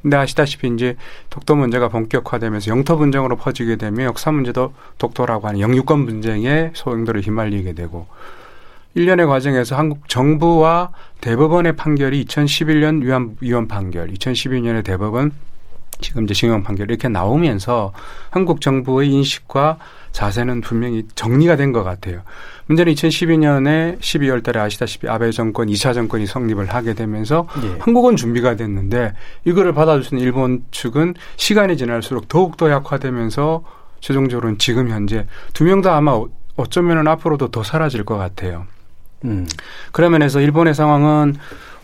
[0.03, 0.97] 근데 아시다시피 이제
[1.31, 7.73] 독도 문제가 본격화되면서 영토 분쟁으로 퍼지게 되면 역사 문제도 독도라고 하는 영유권 분쟁에 소용돌이 휘말리게
[7.73, 8.07] 되고
[8.95, 10.91] 일련의 과정에서 한국 정부와
[11.21, 15.33] 대법원의 판결이 2011년 위헌, 위헌 판결, 2012년에 대법원
[16.01, 17.93] 지금 이제 징용 판결 이렇게 나오면서
[18.31, 19.79] 한국 정부의 인식과
[20.13, 22.23] 자세는 분명히 정리가 된 것 같아요.
[22.71, 27.77] 문제는 2012년에 12월 달에 아시다시피 아베 정권 2차 정권이 성립을 하게 되면서 예.
[27.81, 29.13] 한국은 준비가 됐는데
[29.45, 33.65] 이거를 받아주는 일본 측은 시간이 지날수록 더욱더 약화되면서
[34.01, 36.21] 최종적으로는 지금 현재 두 명 다 아마
[36.57, 38.67] 어쩌면은 앞으로도 더 사라질 것 같아요.
[39.25, 39.49] 음.
[39.91, 41.35] 그런 면에서 일본의 상황은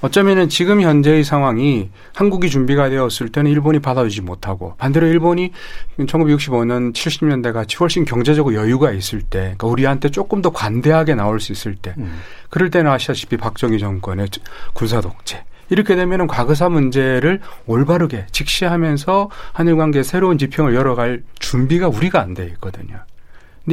[0.03, 5.53] 어쩌면은 지금 현재의 상황이 한국이 준비가 되었을 때는 일본이 받아주지 못하고 반대로 일본이
[5.99, 11.53] 1965년 70년대 같이 훨씬 경제적으로 여유가 있을 때 그러니까 우리한테 조금 더 관대하게 나올 수
[11.53, 12.20] 있을 때 음.
[12.51, 14.28] 그럴 때는 아시다시피 박정희 정권의
[14.74, 22.20] 군사 독재 이렇게 되면은 과거사 문제를 올바르게 직시하면서 한일 관계 새로운 지평을 열어갈 준비가 우리가
[22.20, 22.99] 안 돼 있거든요.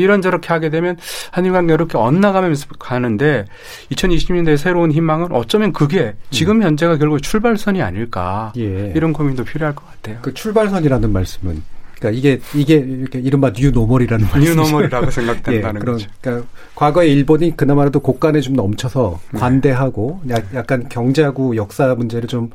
[0.01, 0.97] 이런 저렇게 하게 되면
[1.31, 3.45] 한일 관계가 이렇게 엇나가면서 가는데
[3.91, 6.63] 2020년대 새로운 희망은 어쩌면 그게 지금 음.
[6.63, 8.91] 현재가 결국 출발선이 아닐까 예.
[8.95, 10.19] 이런 고민도 필요할 것 같아요.
[10.21, 11.63] 그 출발선이라는 말씀은
[12.03, 14.51] 그러니까 이게 이게 이렇게 이른바 new normal이라는 말이죠.
[14.51, 16.07] new normal이라고 생각된다는 예, 거죠.
[16.19, 19.39] 그러니까 과거에 일본이 그나마라도 국간에 좀 넘쳐서 네.
[19.39, 20.21] 관대하고
[20.53, 22.49] 약간 경제하고 역사 문제를 좀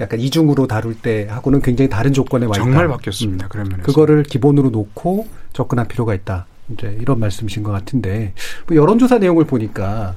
[0.00, 2.64] 약간 이중으로 다룰 때 하고는 굉장히 다른 조건에 와 있다.
[2.64, 3.46] 정말 바뀌었습니다.
[3.46, 3.48] 음.
[3.48, 6.46] 그러면 그거를 기본으로 놓고 접근할 필요가 있다.
[6.72, 8.32] 이제 이런 말씀이신 것 같은데
[8.66, 10.14] 뭐 여론조사 내용을 보니까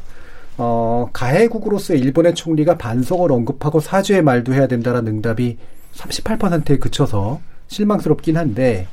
[0.57, 5.57] 어, 가해국으로서 일본의 총리가 반성을 언급하고 사죄의 말도 해야 된다라는 응답이
[5.95, 8.87] 38%에 그쳐서 실망스럽긴 한데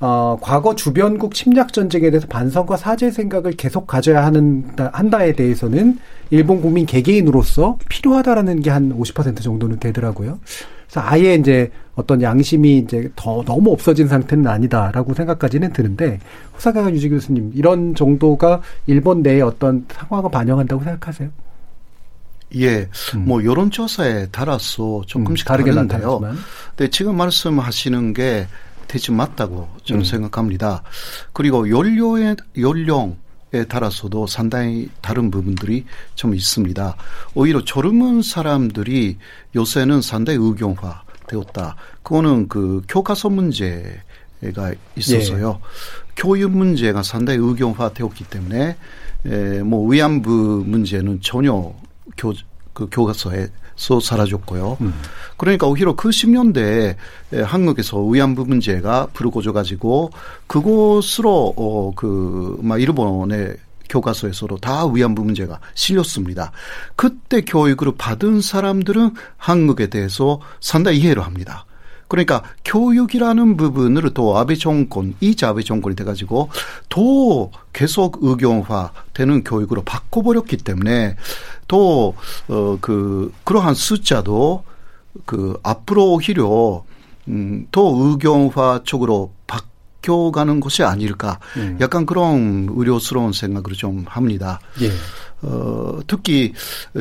[0.00, 5.98] 어, 과거 주변국 침략 전쟁에 대해서 반성과 사죄 생각을 계속 가져야 하는 한다에 대해서는
[6.30, 10.40] 일본 국민 개개인으로서 필요하다라는 게 한 50% 정도는 되더라고요.
[10.88, 16.20] 그래서 아예 이제 어떤 양심이 이제 더 너무 없어진 상태는 아니다라고 생각까지는 드는데
[16.54, 21.28] 호사가 유지 교수님 이런 정도가 일본 내의 어떤 상황을 반영한다고 생각하세요?
[22.56, 23.24] 예, 음.
[23.26, 26.20] 뭐 여론조사에 따라서 조금씩 음, 다르게 다른데요.
[26.76, 28.46] 근데 지금 말씀하시는 게
[28.88, 30.04] 대체 맞다고 저는 음.
[30.04, 30.82] 생각합니다.
[31.32, 33.16] 그리고 연료의 연령
[33.54, 35.84] 에 따라서도 상당히 다른 부분들이
[36.14, 36.96] 좀 있습니다.
[37.34, 39.18] 오히려 젊은 사람들이
[39.54, 41.02] 요새는 상당히 의경화
[41.32, 41.76] 되었다.
[42.02, 45.58] 그거는 그 교과서 문제가 있어서요.
[45.60, 45.66] 예.
[46.16, 48.76] 교육 문제가 상당히 의경화 되었기 때문에
[49.26, 51.72] 에, 뭐 위안부 문제는 전혀
[52.16, 52.32] 교,
[52.72, 54.76] 그 교과서에 서 사라졌고요.
[54.82, 54.92] 음.
[55.38, 56.94] 그러니까 오히려 그 10년대에
[57.42, 60.10] 한국에서 위안부 문제가 불거져 가지고
[60.46, 63.56] 그곳으로 어그막 일본의
[63.88, 66.52] 교과서에서도 다 위안부 문제가 실렸습니다.
[66.96, 71.66] 그때 교육을 받은 사람들은 한국에 대해서 상당히 이해를 합니다.
[72.08, 76.50] 그러니까 교육이라는 부분을 또 아베 정권, 이자 아베 정권이 돼가지고
[76.90, 81.16] 더 계속 의경화 되는 교육으로 바꿔버렸기 때문에
[81.68, 82.14] 또,
[82.48, 84.62] 어, 그, 그러한 숫자도
[85.24, 86.84] 그 앞으로 오히려
[87.28, 89.60] 음, 더 의경화 쪽으로 바
[90.02, 91.38] 뀌어가는 것이 아닐까.
[91.56, 91.78] 음.
[91.80, 94.60] 약간 그런 의료스러운 생각을 좀 합니다.
[94.82, 94.90] 예.
[95.42, 96.52] 어, 특히,
[96.94, 96.98] 어,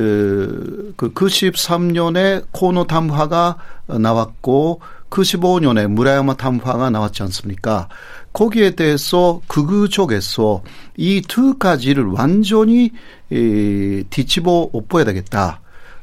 [0.95, 4.81] 그 93년에 코노 담화가 나왔고,
[5.11, 7.89] 95년에 무라야마 담화가 나왔지 않습니까?
[8.33, 10.63] 거기에 대해서 극우 쪽에서
[10.97, 12.91] 이 두 가지를 완전히
[13.29, 15.59] 이, 뒤집어 엎어야 되겠다.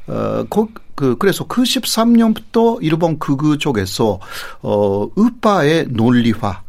[0.07, 0.45] 어,
[0.95, 4.19] 그, 그래서 그 13년부터 일본 극우 쪽에서,
[4.61, 6.61] 어, 의파의 논리화,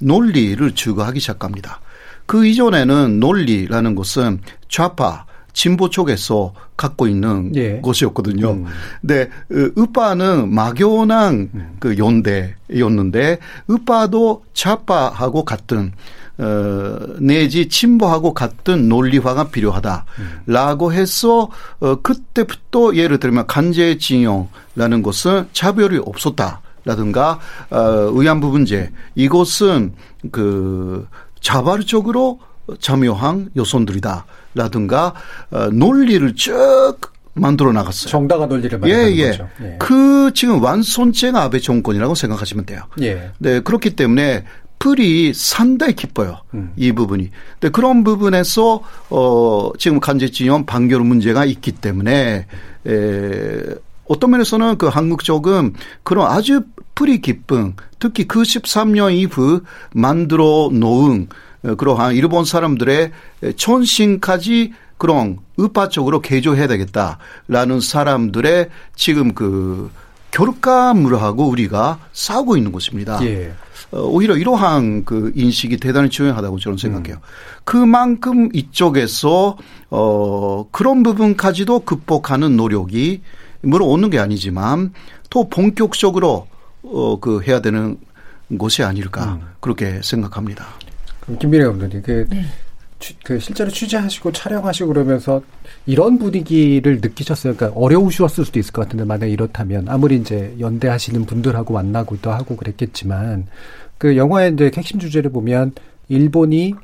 [0.00, 1.80] 논리를 추구하기 시작합니다.
[2.26, 7.80] 그 이전에는 논리라는 것은 좌파, 진보 쪽에서 갖고 있는 예.
[7.80, 8.50] 것이었거든요.
[8.52, 8.66] 음.
[9.00, 11.76] 근데 으빠는 막연한 음.
[11.78, 13.38] 그 연대였는데
[13.70, 15.92] 으빠도 좌파하고 같은
[16.36, 26.60] 어, 내지 친보하고 같은 논리화가 필요하다라고 해서 어, 그때부터 예를 들면 간제징용라는 것은 차별이 없었다.
[26.84, 27.78] 라든가 어,
[28.12, 29.94] 의안부 문제 이것은
[30.30, 31.06] 그
[31.40, 32.40] 자발적으로
[32.80, 34.26] 참여한 요소들이다.
[34.54, 35.14] 라든가
[35.50, 36.96] 어, 논리를 쭉
[37.34, 38.10] 만들어 나갔어요.
[38.10, 39.30] 정당한 논리를 만드는 예, 예.
[39.30, 39.48] 거죠.
[39.62, 39.76] 예.
[39.78, 42.82] 그 지금 완손죄가 아베 정권이라고 생각하시면 돼요.
[43.02, 43.30] 예.
[43.38, 44.44] 네, 그렇기 때문에
[44.78, 46.40] 풀이 상당히 기뻐요.
[46.52, 46.72] 음.
[46.76, 47.30] 이 부분이.
[47.58, 52.46] 근데 그런 부분에서 어 지금 간제징용 반결 문제가 있기 때문에
[52.86, 53.62] 에
[54.06, 56.62] 어떤 면에서는 그 한국 쪽은 그런 아주
[56.94, 61.28] 풀이 기쁜 특히 그 13년 이후 만들어 놓은
[61.64, 63.12] 어, 그러한 일본 사람들의
[63.56, 69.90] 천신까지 그런 의파적으로 개조해야 되겠다라는 사람들의 지금 그
[70.30, 73.24] 결과물하고 우리가 싸우고 있는 것입니다.
[73.24, 73.52] 예.
[73.92, 77.16] 어, 오히려 이러한 그 인식이 대단히 중요하다고 저는 생각해요.
[77.16, 77.20] 음.
[77.64, 79.56] 그만큼 이쪽에서
[79.90, 83.22] 어 그런 부분까지도 극복하는 노력이
[83.62, 84.92] 물론 오는 게 아니지만
[85.30, 86.48] 또 본격적으로
[86.84, 87.98] 어, 그 해야 되는
[88.58, 89.48] 곳이 아닐까 음.
[89.60, 90.66] 그렇게 생각합니다.
[91.20, 92.44] 그럼 김민혜 감독님, 그, 네.
[92.98, 95.42] 취, 그 실제로 취재하시고 촬영하시고 그러면서
[95.86, 97.54] 이런 분위기를 느끼셨어요.
[97.54, 103.46] 그러니까 어려우셨을 수도 있을 것 같은데 만약 이렇다면 아무리 이제 연대하시는 분들하고 만나고도 하고 그랬겠지만
[103.98, 105.72] 그 영화의 이제 핵심 주제를 보면
[106.08, 106.74] 일본이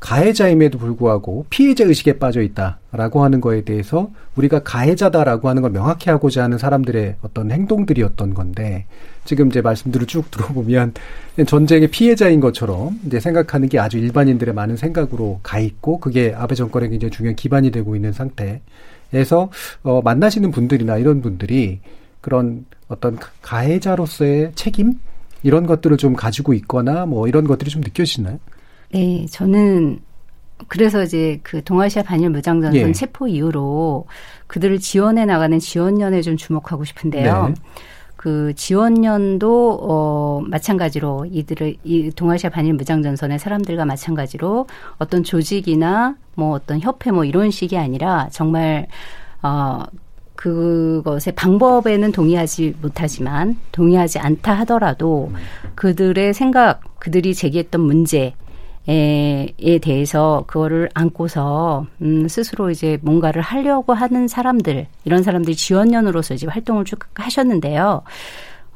[0.00, 6.42] 가해자임에도 불구하고 피해자 의식에 빠져 있다라고 하는 거에 대해서 우리가 가해자다라고 하는 걸 명확히 하고자
[6.42, 8.86] 하는 사람들의 어떤 행동들이었던 건데
[9.30, 10.92] 지금 이제 말씀들을 쭉 들어보면
[11.46, 16.88] 전쟁의 피해자인 것처럼 이제 생각하는 게 아주 일반인들의 많은 생각으로 가 있고 그게 아베 정권에
[16.88, 19.52] 굉장히 중요한 기반이 되고 있는 상태에서
[19.84, 21.78] 어 만나시는 분들이나 이런 분들이
[22.20, 24.94] 그런 어떤 가해자로서의 책임
[25.44, 28.40] 이런 것들을 좀 가지고 있거나 뭐 이런 것들이 좀 느껴지나요?
[28.92, 30.00] 네, 저는
[30.66, 32.92] 그래서 이제 그 동아시아 반일 무장전선 예.
[32.92, 34.06] 체포 이후로
[34.48, 37.46] 그들을 지원해 나가는 지원년에 좀 주목하고 싶은데요.
[37.46, 37.54] 네.
[38.20, 44.66] 그 지원년도 어 마찬가지로 이들을 이 동아시아 반일 무장 전선의 사람들과 마찬가지로
[44.98, 48.88] 어떤 조직이나 뭐 어떤 협회 뭐 이런 식이 아니라 정말
[49.40, 49.84] 어
[50.34, 55.32] 그것의 방법에는 동의하지 못하지만 동의하지 않다 하더라도
[55.74, 58.34] 그들의 생각, 그들이 제기했던 문제
[58.88, 66.46] 에 대해서 그거를 안고서 음 스스로 이제 뭔가를 하려고 하는 사람들 이런 사람들이 지원년으로서 이제
[66.46, 68.02] 활동을 쭉 하셨는데요.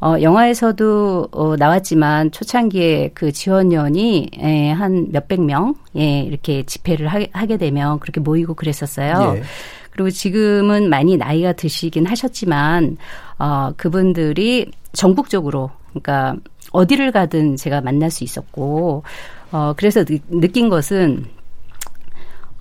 [0.00, 7.24] 어, 영화에서도 어, 나왔지만 초창기에 그 지원년이 에, 한 몇백 명, 예, 이렇게 집회를 하,
[7.32, 9.36] 하게 되면 그렇게 모이고 그랬었어요.
[9.36, 9.42] 예.
[9.90, 12.98] 그리고 지금은 많이 나이가 드시긴 하셨지만
[13.38, 16.36] 어 그분들이 전국적으로 그러니까
[16.72, 19.04] 어디를 가든 제가 만날 수 있었고
[19.54, 21.26] 어 그래서 느, 낀 것은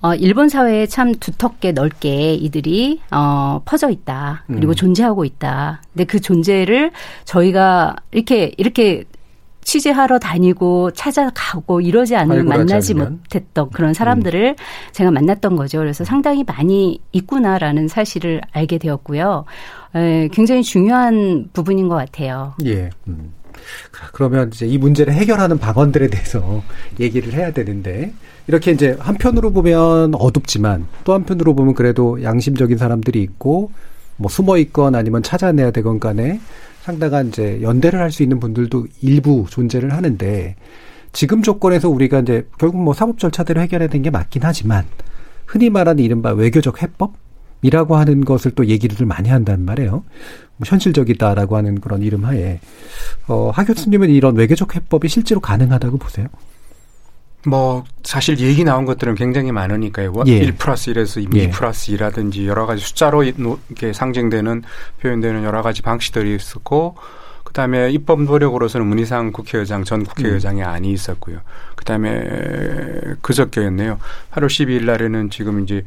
[0.00, 4.44] 어, 일본 사회에 참 두텁게 넓게 이들이 어, 퍼져 있다.
[4.46, 4.74] 그리고 음.
[4.74, 5.82] 존재하고 있다.
[5.92, 6.92] 근데 그 존재를
[7.24, 9.04] 저희가 이렇게 이렇게
[9.62, 13.12] 취재하러 다니고 찾아가고 이러지 않으면 만나지 않으면.
[13.22, 13.94] 못했던 그런 음.
[13.94, 14.92] 사람들을 음.
[14.92, 15.78] 제가 만났던 거죠.
[15.78, 19.46] 그래서 상당히 많이 있구나라는 사실을 알게 되었고요.
[19.96, 22.54] 에, 굉장히 중요한 부분인 것 같아요.
[22.64, 22.90] 예.
[23.08, 23.32] 음.
[24.12, 26.62] 그러면 이제 이 문제를 해결하는 방언들에 대해서
[27.00, 28.12] 얘기를 해야 되는데
[28.46, 33.70] 이렇게 이제 한편으로 보면 어둡지만 또 한편으로 보면 그래도 양심적인 사람들이 있고
[34.16, 36.40] 뭐 숨어 있건 아니면 찾아내야 되건 간에
[36.82, 40.56] 상당한 이제 연대를 할 수 있는 분들도 일부 존재를 하는데
[41.12, 44.84] 지금 조건에서 우리가 이제 결국 뭐 사법 절차대로 해결해야 되는 게 맞긴 하지만
[45.46, 47.14] 흔히 말하는 이른바 외교적 해법
[47.64, 49.90] 이라고 하는 것을 또 얘기를 많이 한단 말이에요.
[49.90, 52.60] 뭐 현실적이다라고 하는 그런 이름 하에
[53.26, 56.26] 어, 하 교수님은 이런 외교적 해법이 실제로 가능하다고 보세요?
[57.46, 60.12] 뭐 사실 얘기 나온 것들은 굉장히 많으니까요.
[60.26, 60.36] 예.
[60.36, 61.50] 1 플러스 1에서 2 예.
[61.50, 64.62] 플러스 2라든지 여러 가지 숫자로 이렇게 상징되는
[65.00, 66.96] 표현되는 여러 가지 방식들이 있었고
[67.44, 70.68] 그다음에 입법 노력으로서는 문희상 국회의장 전 국회의장의 음.
[70.68, 71.40] 안이 있었고요.
[71.76, 72.10] 그다음에
[73.22, 73.98] 그저께였네요.
[74.32, 75.84] 8월 12일 날에는 지금 이제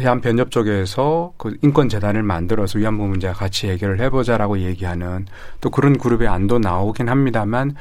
[0.00, 5.26] 대한 변협 쪽에서 그 인권 재단을 만들어서 위안부 문제 같이 해결을 해보자라고 얘기하는
[5.60, 7.76] 또 그런 그룹의 안도 나오긴 합니다만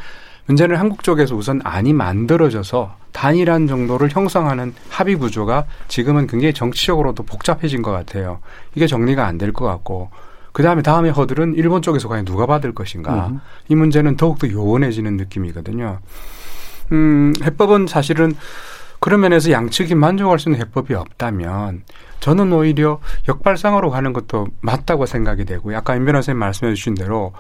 [0.45, 7.81] 문제는 한국 쪽에서 우선 안이 만들어져서 단일한 정도를 형성하는 합의 구조가 지금은 굉장히 정치적으로도 복잡해진
[7.81, 8.39] 것 같아요.
[8.75, 10.09] 이게 정리가 안 될 것 같고
[10.51, 13.27] 그 다음에 다음에 허들은 일본 쪽에서 과연 누가 받을 것인가.
[13.27, 13.39] 음.
[13.67, 15.99] 이 문제는 더욱더 요원해지는 느낌이거든요.
[16.91, 18.33] 음, 해법은 사실은
[18.99, 21.83] 그런 면에서 양측이 만족할 수 있는 해법이 없다면
[22.19, 27.33] 저는 오히려 역발상으로 가는 것도 맞다고 생각이 되고 아까 임 변호사님 말씀해 주신 대로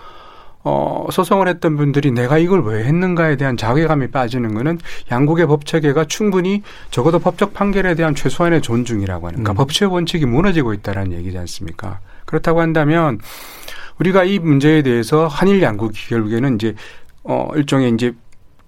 [0.63, 6.05] 어, 소송을 했던 분들이 내가 이걸 왜 했는가에 대한 자괴감이 빠지는 거는 양국의 법 체계가
[6.05, 9.55] 충분히 적어도 법적 판결에 대한 최소한의 존중이라고 하는, 그러니까 음.
[9.55, 11.99] 법치의 원칙이 무너지고 있다라는 얘기지 않습니까?
[12.25, 13.19] 그렇다고 한다면
[13.99, 16.75] 우리가 이 문제에 대해서 한일 양국이 결국에는 이제
[17.23, 18.13] 어, 일종의 이제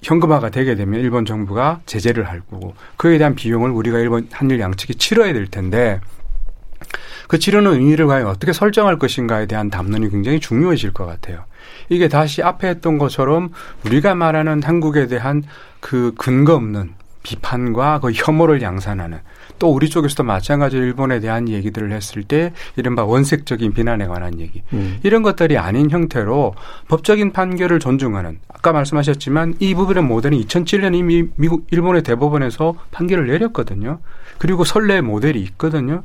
[0.02, 4.96] 현금화가 되게 되면 일본 정부가 제재를 할 거고 그에 대한 비용을 우리가 일본 한일 양측이
[4.96, 6.02] 치러야 될 텐데
[7.28, 11.46] 그 치르는 의미를 과연 어떻게 설정할 것인가에 대한 담론이 굉장히 중요해질 것 같아요.
[11.88, 13.52] 이게 다시 앞에 했던 것처럼
[13.86, 15.44] 우리가 말하는 한국에 대한
[15.80, 16.94] 그 근거 없는
[17.24, 19.20] 비판과 그 혐오를 양산하는
[19.60, 25.00] 또 우리 쪽에서도 마찬가지로 일본에 대한 얘기들을 했을 때 이른바 원색적인 비난에 관한 얘기 음.
[25.04, 26.56] 이런 것들이 아닌 형태로
[26.88, 34.00] 법적인 판결을 존중하는 아까 말씀하셨지만 이 부분의 모델은 2007년 이미 미국 일본의 대법원에서 판결을 내렸거든요.
[34.38, 36.02] 그리고 선례 모델이 있거든요.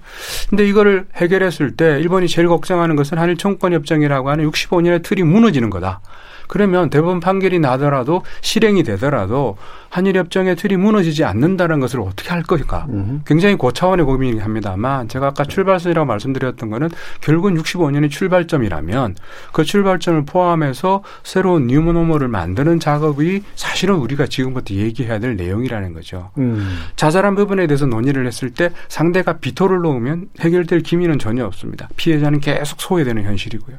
[0.51, 5.71] 근데 이거를 해결했을 때 일본이 제일 걱정하는 것은 한일 청구권 협정이라고 하는 65년의 틀이 무너지는
[5.71, 6.01] 거다.
[6.49, 9.57] 그러면 대법원 판결이 나더라도 실행이 되더라도
[9.89, 12.87] 한일 협정의 틀이 무너지지 않는다는 것을 어떻게 할 것인가.
[13.25, 16.91] 굉장히 고차원의 고민이 합니다만 제가 아까 출발선이라고 말씀드렸던 거는
[17.21, 19.15] 결국은 65년이 출발점이라면
[19.53, 26.31] 그 출발점을 포함해서 새로운 뉴모노멀을 만드는 작업이 사실은 우리가 지금부터 얘기해야 될 내용이라는 거죠.
[26.39, 26.79] 음.
[26.97, 31.89] 자잘한 부분에 대해서 논의를 했을 때 상대가 비토를 놓으면 해결될 기미는 전혀 없습니다.
[31.97, 33.77] 피해자는 계속 소외되는 현실이고요.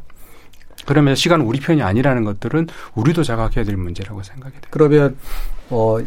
[0.88, 4.64] 그러면 시간 우리 편이 아니라는 것들은 우리도 자각해야 될 문제라고 생각이 돼요.
[4.72, 5.16] 그러면
[5.70, 6.00] 어.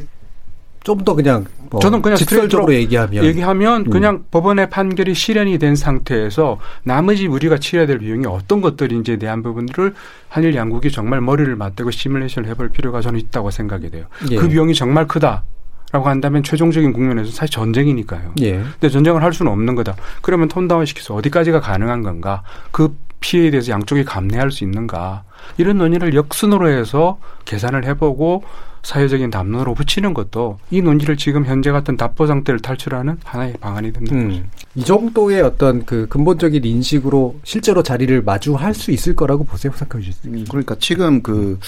[0.82, 3.90] 좀 더 그냥 뭐 저는 그냥 직설적으로 얘기하면 얘기하면 음.
[3.90, 9.94] 그냥 법원의 판결이 실현이 된 상태에서 나머지 우리가 치러야 될 비용이 어떤 것들인지에 대한 부분들을
[10.28, 14.06] 한일 양국이 정말 머리를 맞대고 시뮬레이션을 해볼 필요가 저는 있다고 생각이 돼요.
[14.30, 14.36] 예.
[14.36, 15.44] 그 비용이 정말 크다.
[15.92, 18.34] 라고 한다면 최종적인 국면에서 사실 전쟁이니까요.
[18.42, 18.52] 예.
[18.52, 19.96] 근데 전쟁을 할 수는 없는 거다.
[20.22, 22.42] 그러면 톤다운 시켜서 어디까지가 가능한 건가?
[22.70, 25.24] 그 피해에 대해서 양쪽이 감내할 수 있는가?
[25.56, 28.44] 이런 논의를 역순으로 해서 계산을 해보고
[28.82, 34.28] 사회적인 담론으로 붙이는 것도 이 논의를 지금 현재 같은 답보 상태를 탈출하는 하나의 방안이 된다는
[34.28, 34.40] 거죠.
[34.40, 34.50] 음.
[34.74, 40.46] 이 정도의 어떤 그 근본적인 인식으로 실제로 자리를 마주할 수 있을 거라고 보세요, 후사카 주님.
[40.46, 41.58] 그러니까 지금 그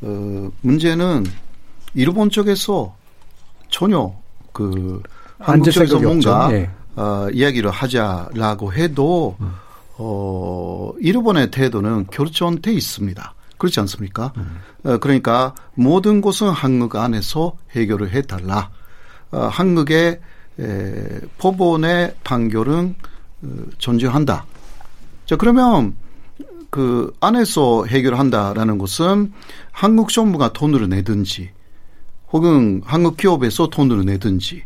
[0.00, 1.24] 어, 문제는
[1.94, 2.94] 일본 쪽에서
[3.68, 4.12] 전혀
[4.52, 5.02] 그
[5.38, 6.00] 한국 쪽에서.
[6.00, 6.68] 뭔가 예.
[6.96, 9.36] 어, 이야기를 하자라고 해도
[9.98, 13.34] 어, 일본의 태도는 결정돼 있습니다.
[13.58, 14.32] 그렇지 않습니까?
[14.84, 18.70] 어, 그러니까 모든 것은 한국 안에서 해결을 해달라.
[19.30, 20.20] 어, 한국의
[20.58, 22.94] 에, 법원의 판결은
[23.42, 24.46] 어, 존중한다.
[25.26, 25.94] 자 그러면
[26.70, 29.32] 그 안에서 해결한다라는 것은
[29.70, 31.50] 한국 정부가 돈을 내든지
[32.32, 34.62] 혹은 한국 기업에서 돈을 내든지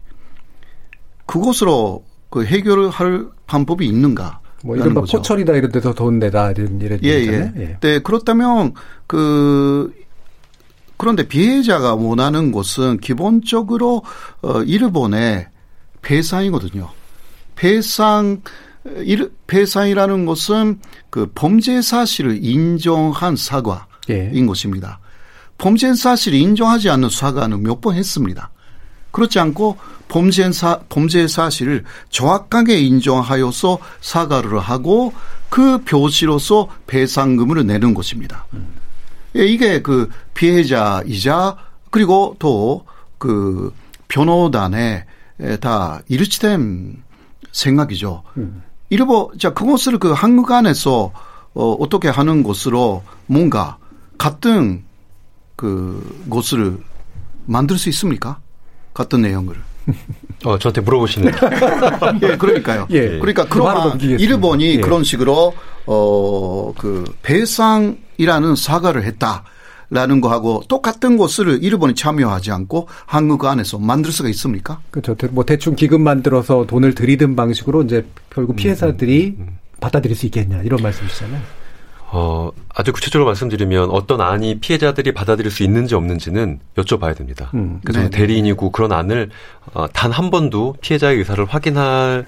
[1.27, 4.41] 그것으로 그 해결을 할 방법이 있는가?
[4.63, 7.53] 뭐 이른바 포철이다 이런 데서 돈 내다 이런 이런 예, 얘기잖아요.
[7.57, 7.77] 예.
[7.81, 8.75] 네, 그렇다면
[9.07, 9.93] 그
[10.97, 14.03] 그런데 피해자가 원하는 것은 기본적으로
[14.43, 15.47] 어 일본의
[16.03, 16.91] 배상이거든요.
[17.57, 18.43] 배상
[18.99, 20.81] 일 배상이라는 것은
[21.11, 23.81] 그 범죄 사실을 인정한 사과인
[24.11, 24.47] 예.
[24.47, 25.01] 것입니다.
[25.59, 28.51] 범죄 사실을 인정하지 않는 사과는 몇 번 했습니다.
[29.11, 29.77] 그렇지 않고
[30.11, 35.15] 범죄 사 범죄 사실을 정확하게 인정하여서 사과를 하고
[35.49, 38.45] 그 표시로서 배상금을 내는 것입니다.
[39.37, 41.57] 예, 이게 그 피해자이자
[41.91, 42.85] 그리고 또
[43.21, 43.73] 그
[44.09, 45.05] 변호단에
[45.61, 47.03] 다 일치된
[47.53, 48.23] 생각이죠.
[48.89, 51.13] 일본 자 그것을 그 한국 안에서
[51.53, 53.77] 어, 어떻게 하는 것으로 뭔가
[54.17, 54.85] 같은
[55.55, 56.83] 그 것을
[57.45, 58.41] 만들 수 있습니까?
[58.95, 59.61] 같은 내용을.
[60.45, 61.33] 어, 저한테 물어보시는.
[62.23, 62.87] 예, 그러니까요.
[62.91, 63.19] 예.
[63.19, 64.23] 그러니까 그 그러한 넘기겠습니다.
[64.23, 64.81] 일본이 예.
[64.81, 65.55] 그런 식으로
[65.87, 69.45] 어, 그 배상이라는 사과를 했다
[69.91, 74.81] 라는 거하고 똑같은 것을 일본이 참여하지 않고 한국 안에서 만들 수가 있습니까?
[74.93, 75.15] 그렇죠.
[75.17, 79.37] 대- 뭐 대충 기금 만들어서 돈을 들이든 방식으로 이제 결국 피해자들이
[79.81, 81.41] 받아들일 수 있겠냐 이런 말씀이시잖아요.
[82.13, 87.51] 어, 아주 구체적으로 말씀드리면 어떤 안이 피해자들이 받아들일 수 있는지 없는지는 여쭤봐야 됩니다.
[87.55, 87.81] 음.
[87.85, 88.11] 그래서 네.
[88.11, 89.31] 대리인이고 그런 안을
[89.75, 92.27] 어, 단 한 번도 피해자의 의사를 확인할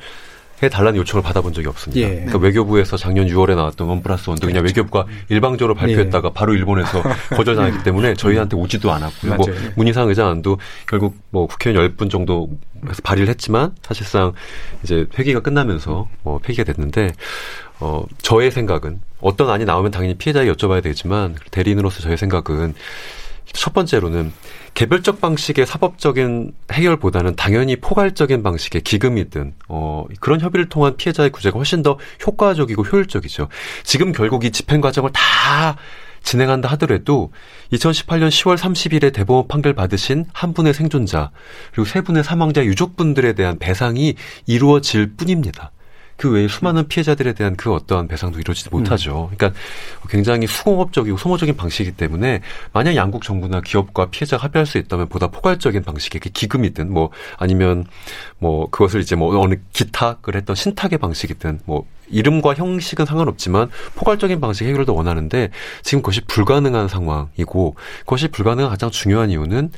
[0.63, 2.01] 해 달라는 요청을 받아본 적이 없습니다.
[2.09, 2.15] 예.
[2.15, 7.03] 그러니까 외교부에서 작년 6월에 나왔던 원 플러스 원도 그냥 외교부가 일방적으로 발표했다가 바로 일본에서
[7.35, 9.35] 거절당했기 때문에 저희한테 오지도 않았고요.
[9.35, 9.71] 뭐 맞아요.
[9.75, 12.49] 문희상 의장안도 결국 뭐 국회의원 10분 정도
[12.89, 14.33] 해서 발의를 했지만 사실상
[14.85, 17.13] 이제 회기가 끝나면서 뭐 폐기가 됐는데
[17.81, 22.75] 어 저의 생각은 어떤 안이 나오면 당연히 피해자에게 여쭤봐야 되지만 대리인으로서 저의 생각은
[23.53, 24.33] 첫 번째로는
[24.75, 31.83] 개별적 방식의 사법적인 해결보다는 당연히 포괄적인 방식의 기금이든 어 그런 협의를 통한 피해자의 구제가 훨씬
[31.83, 33.49] 더 효과적이고 효율적이죠.
[33.85, 35.77] 지금 결국 이 집행 과정을 다
[36.23, 37.33] 진행한다 하더라도
[37.73, 41.31] 2018년 10월 30일에 대법원 판결 받으신 한 분의 생존자
[41.73, 44.15] 그리고 세 분의 사망자 유족분들에 대한 배상이
[44.47, 45.73] 이루어질 뿐입니다.
[46.23, 49.29] 그 외에 수많은 피해자들에 대한 그 어떠한 배상도 이루어지지 못하죠.
[49.35, 49.59] 그러니까
[50.09, 52.43] 굉장히 수공업적이고 소모적인 방식이기 때문에
[52.73, 57.87] 만약 양국 정부나 기업과 피해자가 합의할 수 있다면 보다 포괄적인 방식의 그 기금이든 뭐 아니면
[58.39, 64.65] 뭐 그것을 이제 뭐 어느 기탁을 했던 신탁의 방식이든 뭐 이름과 형식은 상관없지만 포괄적인 방식
[64.65, 65.51] 해결도 원하는데
[65.83, 69.73] 지금 그것이 불가능한 상황이고 그것이 불가능한 가장 중요한 이유는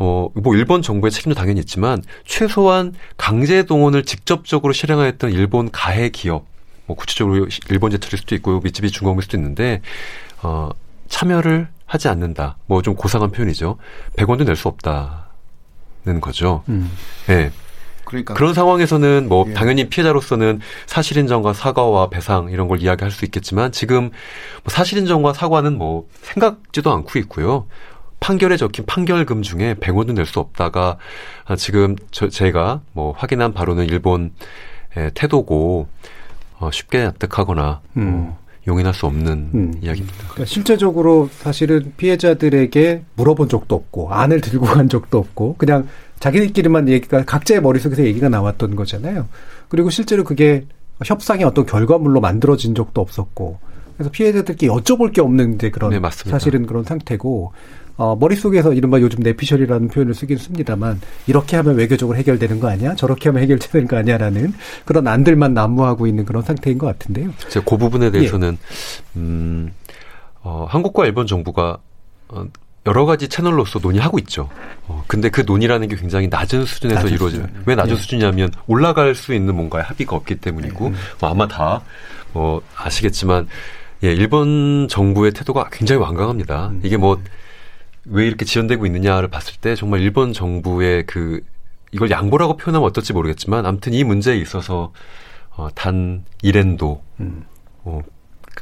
[0.00, 6.46] 어, 뭐, 일본 정부의 책임도 당연히 있지만, 최소한 강제 동원을 직접적으로 실행하였던 일본 가해 기업,
[6.86, 9.82] 뭐, 구체적으로 일본 제철일 수도 있고, 미쯔비 중공일 수도 있는데,
[10.42, 10.70] 어,
[11.08, 12.56] 참여를 하지 않는다.
[12.66, 13.78] 뭐, 좀 고상한 표현이죠.
[14.16, 16.62] 100원도 낼 수 없다는 거죠.
[16.68, 16.90] 음.
[17.30, 17.50] 예.
[18.04, 19.52] 그러니까 그런 상황에서는 뭐 예.
[19.52, 25.34] 당연히 피해자로서는 사실 인정과 사과와 배상 이런 걸 이야기할 수 있겠지만 지금 뭐 사실 인정과
[25.34, 27.66] 사과는 뭐 생각지도 않고 있고요.
[28.20, 30.98] 판결에 적힌 판결금 중에 100원도 낼 수 없다가
[31.46, 34.30] 아, 지금 저, 제가 뭐 확인한 바로는 일본의
[35.14, 35.88] 태도고
[36.58, 38.08] 어, 쉽게 납득하거나 음.
[38.30, 39.74] 어, 용인할 수 없는 음.
[39.80, 40.16] 이야기입니다.
[40.18, 45.88] 그러니까 실제적으로 사실은 피해자들에게 물어본 적도 없고 안을 들고 간 적도 없고 그냥
[46.20, 49.28] 자기들끼리만 얘기가 각자의 머릿속에서 얘기가 나왔던 거잖아요.
[49.68, 50.66] 그리고 실제로 그게
[51.04, 53.58] 협상의 어떤 결과물로 만들어진 적도 없었고
[53.96, 56.30] 그래서 피해자들께 여쭤볼 게 없는 이제 그런 네, 맞습니다.
[56.38, 57.52] 사실은 그런 상태고
[57.98, 62.94] 어, 머릿속에서 이른바 요즘 내피셜이라는 표현을 쓰긴 씁니다만 이렇게 하면 외교적으로 해결되는 거 아니야?
[62.94, 67.32] 저렇게 하면 해결되는 거 아니야라는 그런 안들만 난무하고 있는 그런 상태인 것 같은데요.
[67.48, 68.56] 제가 그 부분에 대해서는
[69.16, 69.72] 음,
[70.42, 71.78] 어, 한국과 일본 정부가
[72.28, 72.46] 어,
[72.86, 74.48] 여러 가지 채널로서 논의하고 있죠.
[74.86, 77.42] 어, 근데 그 논의라는 게 굉장히 낮은 수준에서 낮은 이루어져요.
[77.42, 77.62] 수준.
[77.66, 77.96] 왜 낮은 예.
[77.96, 80.94] 수준이냐면 올라갈 수 있는 뭔가의 합의가 없기 때문이고 음.
[81.20, 83.48] 뭐 아마 다뭐 아시겠지만
[84.04, 86.68] 예, 일본 정부의 태도가 굉장히 완강합니다.
[86.68, 86.80] 음.
[86.84, 87.20] 이게 뭐
[88.10, 91.42] 왜 이렇게 지연되고 있느냐를 봤을 때 정말 일본 정부의 그
[91.92, 94.92] 이걸 양보라고 표현하면 어떨지 모르겠지만 아무튼 이 문제에 있어서
[95.50, 97.44] 어, 단 일엔도 음.
[97.84, 98.02] 어,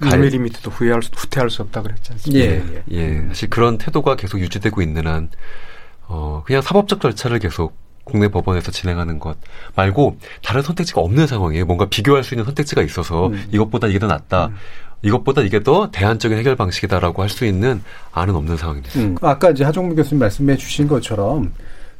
[0.01, 2.44] 1mm도 후회할 수, 후퇴할 수 없다 그랬지 않습니까?
[2.44, 2.84] 예, 예.
[2.90, 5.30] 예, 사실 그런 태도가 계속 유지되고 있는 한,
[6.07, 7.76] 어, 그냥 사법적 절차를 계속
[8.07, 9.36] 국내 법원에서 진행하는 것
[9.74, 11.66] 말고 다른 선택지가 없는 상황이에요.
[11.66, 13.44] 뭔가 비교할 수 있는 선택지가 있어서 음.
[13.52, 14.50] 이것보다 이게 더 낫다.
[15.02, 17.82] 이것보다 이게 더 대안적인 해결 방식이다라고 할 수 있는
[18.12, 18.98] 안은 없는 상황입니다.
[19.00, 19.16] 음.
[19.20, 21.52] 아까 이제 하종무 교수님 말씀해 주신 것처럼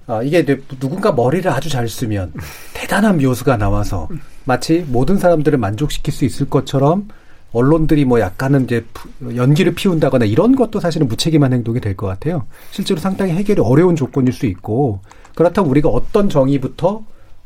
[0.07, 0.44] 아, 이게
[0.78, 2.32] 누군가 머리를 아주 잘 쓰면
[2.72, 4.09] 대단한 묘수가 나와서
[4.44, 7.09] 마치 모든 사람들을 만족시킬 수 있을 것처럼
[7.52, 12.46] 언론들이 뭐 약간은 이제 푸- 연기를 피운다거나 이런 것도 사실은 무책임한 행동이 될 것 같아요.
[12.70, 15.00] 실제로 상당히 해결이 어려운 조건일 수 있고
[15.37, 17.03] 그렇다면 우리가 어떤 정의부터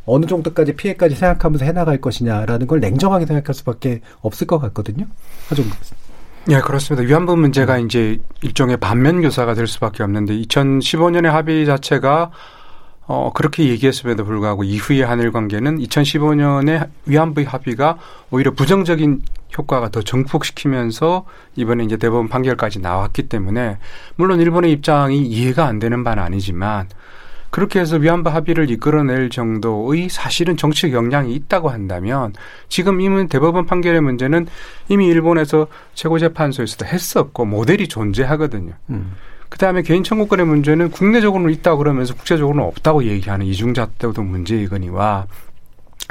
[0.06, 5.06] 어느 정도까지 피해까지 생각하면서 해나갈 것이냐라는 걸 냉정하게 생각할 수밖에 없을 것 같거든요.
[5.48, 5.72] 교수님.
[6.50, 7.06] 예, 그렇습니다.
[7.06, 12.30] 위안부 문제가 이제 일종의 반면 교사가 될 수밖에 없는데 2015년의 합의 자체가
[13.06, 17.98] 어 그렇게 얘기했음에도 불구하고 이후의 한일 관계는 2015년의 위안부 합의가
[18.30, 19.22] 오히려 부정적인
[19.58, 21.24] 효과가 더 증폭시키면서
[21.56, 23.78] 이번에 이제 대법원 판결까지 나왔기 때문에
[24.14, 26.86] 물론 일본의 입장이 이해가 안 되는 바는 아니지만
[27.50, 32.32] 그렇게 해서 위안부 합의를 이끌어낼 정도의 사실은 정치적 영향이 있다고 한다면
[32.68, 34.46] 지금 이문 대법원 판결의 문제는
[34.88, 38.72] 이미 일본에서 최고재판소에서도 했었고 모델이 존재하거든요.
[38.90, 39.12] 음.
[39.48, 45.26] 그 다음에 개인 청구권의 문제는 국내적으로는 있다고 그러면서 국제적으로는 없다고 얘기하는 이중잣대도 문제이거니와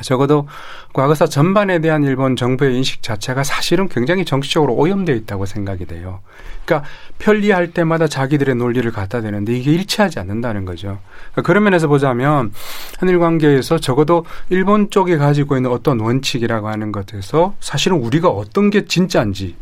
[0.03, 0.47] 적어도
[0.93, 6.19] 과거사 전반에 대한 일본 정부의 인식 자체가 사실은 굉장히 정치적으로 오염되어 있다고 생각이 돼요.
[6.65, 6.87] 그러니까
[7.17, 10.99] 편리할 때마다 자기들의 논리를 갖다 대는데 이게 일치하지 않는다는 거죠.
[11.31, 12.53] 그러니까 그런 면에서 보자면
[12.99, 18.85] 한일 관계에서 적어도 일본 쪽이 가지고 있는 어떤 원칙이라고 하는 것에서 사실은 우리가 어떤 게
[18.85, 19.55] 진짜인지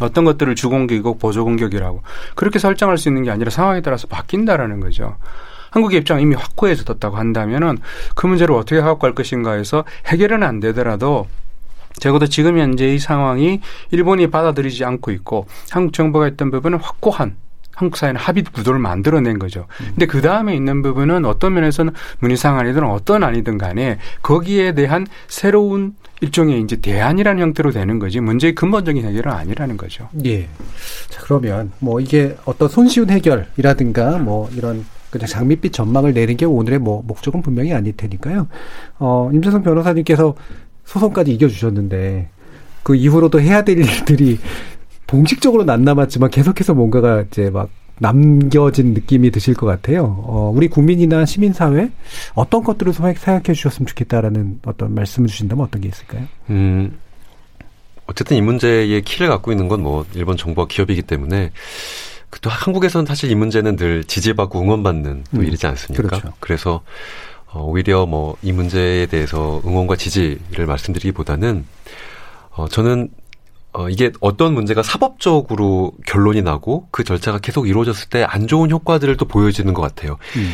[0.00, 2.02] 어떤 것들을 주공격이고 보조공격이라고
[2.34, 5.16] 그렇게 설정할 수 있는 게 아니라 상황에 따라서 바뀐다라는 거죠.
[5.76, 7.76] 한국의 입장 이미 확고해져 뒀다고 한다면은
[8.14, 11.26] 그 문제를 어떻게 갖고 갈 것인가 해서 해결은 안 되더라도
[11.98, 13.60] 적어도 지금 현재의 상황이
[13.90, 17.36] 일본이 받아들이지 않고 있고 한국 정부가 했던 부분은 확고한
[17.74, 19.66] 한국 사회는 합의 구도를 만들어낸 거죠.
[19.76, 26.62] 근데 그 다음에 있는 부분은 어떤 면에서는 문희상안이든 어떤 아니든 간에 거기에 대한 새로운 일종의
[26.62, 30.08] 이제 대안이라는 형태로 되는 거지 문제의 근본적인 해결은 아니라는 거죠.
[30.24, 30.48] 예.
[31.10, 36.78] 자, 그러면 뭐 이게 어떤 손쉬운 해결이라든가 뭐 이런 그냥 장밋빛 전망을 내는 게 오늘의
[36.78, 38.48] 뭐 목적은 분명히 아닐 테니까요.
[38.98, 40.34] 어, 임재성 변호사님께서
[40.84, 42.28] 소송까지 이겨주셨는데
[42.82, 44.38] 그 이후로도 해야 될 일들이
[45.08, 50.22] 공식적으로는 안 남았지만 계속해서 뭔가가 이제 막 남겨진 느낌이 드실 것 같아요.
[50.26, 51.90] 어, 우리 국민이나 시민사회
[52.34, 56.24] 어떤 것들을 생각해 주셨으면 좋겠다라는 어떤 말씀을 주신다면 어떤 게 있을까요?
[56.50, 56.98] 음,
[58.06, 61.54] 어쨌든 이 문제의 키를 갖고 있는 건 뭐 일본 정부와 기업이기 때문에 그
[62.40, 66.08] 또 한국에서는 사실 이 문제는 늘 지지받고 응원받는 또 음, 일이지 않습니까?
[66.08, 66.32] 그렇죠.
[66.40, 66.82] 그래서
[67.46, 71.64] 어, 오히려 뭐 이 문제에 대해서 응원과 지지를 말씀드리기보다는
[72.50, 73.08] 어, 저는
[73.72, 79.16] 어, 이게 어떤 문제가 사법적으로 결론이 나고 그 절차가 계속 이루어졌을 때 안 좋은 효과들을
[79.16, 80.16] 또 보여지는 것 같아요.
[80.36, 80.52] 음.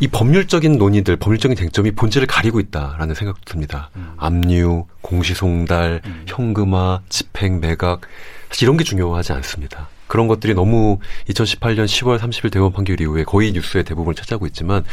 [0.00, 3.90] 이 법률적인 논의들, 법률적인 쟁점이 본질을 가리고 있다라는 생각도 듭니다.
[4.16, 8.00] 압류, 공시송달, 현금화, 집행, 매각
[8.48, 9.88] 사실 이런 게 중요하지 않습니다.
[10.14, 10.98] 그런 것들이 너무
[11.28, 14.84] 2018년 10월 30일 대법원 판결 이후에 거의 뉴스의 대부분을 차지하고 있지만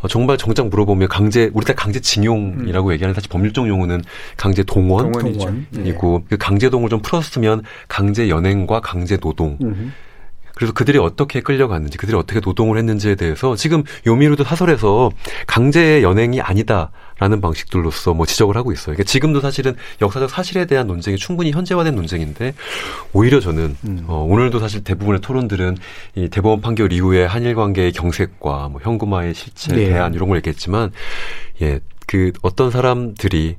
[0.00, 4.02] 어, 정말 정작 물어보면 강제 우리 때 강제 징용이라고 얘기하는 사실 법률적 용어는
[4.36, 5.38] 강제 동원, 동원이죠.
[5.38, 5.66] 동원.
[5.78, 5.88] 예.
[5.88, 9.92] 이고 그 강제 동을 좀 풀었으면 강제 연행과 강제 노동 음.
[10.56, 15.10] 그래서 그들이 어떻게 끌려갔는지, 그들이 어떻게 노동을 했는지에 대해서 지금 요미루도 사설에서
[15.46, 18.96] 강제 연행이 아니다라는 방식들로서 뭐 지적을 하고 있어요.
[18.96, 22.54] 그러니까 지금도 사실은 역사적 사실에 대한 논쟁이 충분히 현재화된 논쟁인데
[23.12, 24.04] 오히려 저는 음.
[24.06, 25.76] 어, 오늘도 사실 대부분의 토론들은
[26.14, 29.90] 이 대법원 판결 이후에 한일 관계의 경색과 뭐 현금화의 실체, 네.
[29.90, 30.90] 대안 이런 걸 얘기했지만
[31.60, 33.56] 예, 그 어떤 사람들이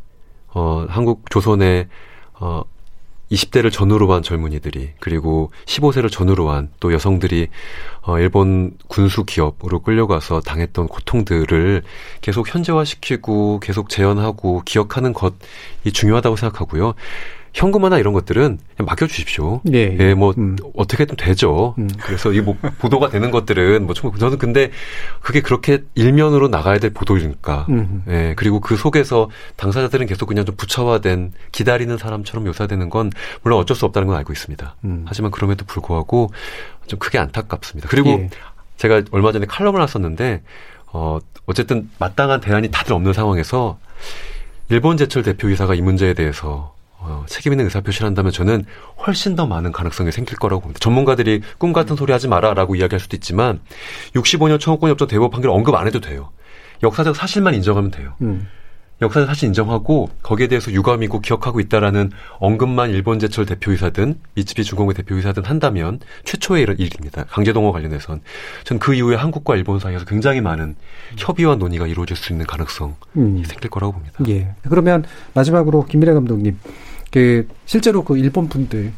[0.47, 1.89] 어, 한국 조선의
[2.39, 2.63] 어,
[3.32, 7.47] 20대를 전후로 한 젊은이들이 그리고 15세를 전후로 한 또 여성들이
[8.01, 11.84] 어 일본 군수 기업으로 끌려가서 당했던 고통들을
[12.21, 16.93] 계속 현재화시키고 계속 재현하고 기억하는 것이 중요하다고 생각하고요.
[17.57, 19.61] 현금화나 이런 것들은 맡겨주십시오.
[19.73, 20.13] 예, 예.
[20.13, 20.55] 뭐 음.
[20.75, 21.73] 어떻게든 되죠.
[21.79, 21.89] 음.
[21.99, 24.69] 그래서 이 뭐 보도가 되는 것들은 뭐 저는 근데
[25.21, 27.65] 그게 그렇게 일면으로 나가야 될 보도니까.
[27.69, 28.03] 음.
[28.09, 33.09] 예, 그리고 그 속에서 당사자들은 계속 그냥 좀 부처화된 기다리는 사람처럼 묘사되는 건
[33.41, 34.75] 물론 어쩔 수 없다는 건 알고 있습니다.
[34.85, 35.05] 음.
[35.07, 36.29] 하지만 그럼에도 불구하고
[36.85, 37.89] 좀 크게 안타깝습니다.
[37.89, 38.29] 그리고 예.
[38.77, 40.43] 제가 얼마 전에 칼럼을 났었는데
[40.93, 43.79] 어 어쨌든 마땅한 대안이 다들 없는 상황에서
[44.69, 46.76] 일본 제철 대표이사가 이 문제에 대해서
[47.07, 48.65] 어, 책임 있는 의사 표시를 한다면 저는
[49.05, 50.79] 훨씬 더 많은 가능성이 생길 거라고 봅니다.
[50.79, 53.61] 전문가들이 꿈 같은 소리 하지 마라라고 이야기할 수도 있지만
[54.13, 56.29] 65년 청구권 협정 대법 판결 언급 안 해도 돼요.
[56.83, 58.13] 역사적 사실만 인정하면 돼요.
[58.21, 58.47] 음.
[58.99, 65.45] 역사적 사실 인정하고 거기에 대해서 유감이고 기억하고 있다라는 언급만 일본 제철 대표이사든 미츠비 중공의 대표이사든
[65.45, 67.25] 한다면 최초의 일입니다.
[67.25, 68.21] 강제동원 관련해선
[68.63, 70.75] 전 그 이후에 한국과 일본 사이에서 굉장히 많은
[71.17, 73.43] 협의와 논의가 이루어질 수 있는 가능성이 음.
[73.45, 74.15] 생길 거라고 봅니다.
[74.29, 74.55] 예.
[74.67, 76.57] 그러면 마지막으로 김미래 감독님
[77.11, 78.91] 그 실제로 그 일본 분들을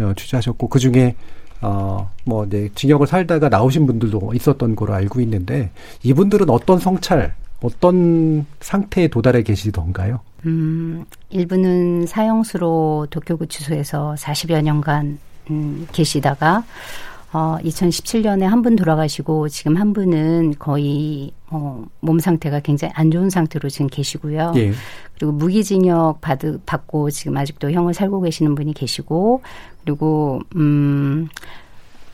[0.00, 1.14] 어, 취재하셨고 그 중에
[1.60, 5.70] 어뭐 이제 징역을 살다가 나오신 분들도 있었던 거로 알고 있는데
[6.02, 10.20] 이분들은 어떤 성찰 어떤 상태에 도달해 계시던가요?
[10.46, 15.18] 음, 일부는 사형수로 도쿄구치소에서 40여 년간
[15.50, 16.64] 음, 계시다가
[17.32, 23.30] 어, 2017년에 한 분 돌아가시고 지금 한 분은 거의 어, 몸 상태가 굉장히 안 좋은
[23.30, 24.52] 상태로 지금 계시고요.
[24.56, 24.72] 예.
[25.14, 29.42] 그리고 무기징역 받, 받고 지금 아직도 형을 살고 계시는 분이 계시고
[29.84, 31.28] 그리고 음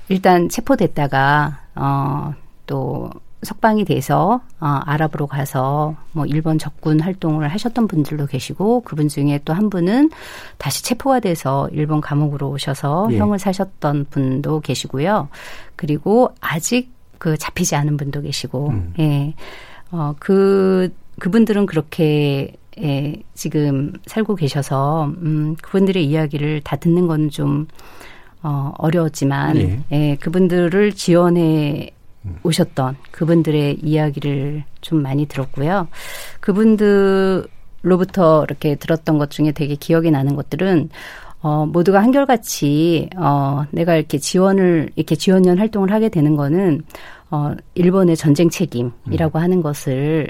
[0.09, 2.35] 일단 체포됐다가 어
[2.67, 3.11] 또
[3.45, 9.55] 석방이 돼서 어, 아랍으로 가서 뭐 일본 적군 활동을 하셨던 분들도 계시고 그분 중에 또
[9.55, 10.11] 한 분은
[10.59, 13.19] 다시 체포가 돼서 일본 감옥으로 오셔서 예.
[13.19, 15.29] 형을 사셨던 분도 계시고요.
[15.77, 18.95] 그리고 아직 그 잡히지 않은 분도 계시고 음.
[18.99, 19.35] 예.
[19.93, 27.69] 어, 그 그분들은 그렇게 예, 지금 살고 계셔서 음, 그분들의 이야기를 다 듣는 건좀
[28.43, 29.81] 어, 어려웠지만 예.
[29.93, 31.94] 예, 그분들을 지원해
[32.43, 35.89] 오셨던 그분들의 이야기를 좀 많이 들었고요.
[36.41, 40.89] 그분들로부터 이렇게 들었던 것 중에 되게 기억이 나는 것들은
[41.45, 46.81] 어, 모두가 한결같이, 어, 내가 이렇게 지원을, 이렇게 지원연 활동을 하게 되는 거는,
[47.31, 49.43] 어, 일본의 전쟁 책임이라고 음.
[49.43, 50.29] 하는 것을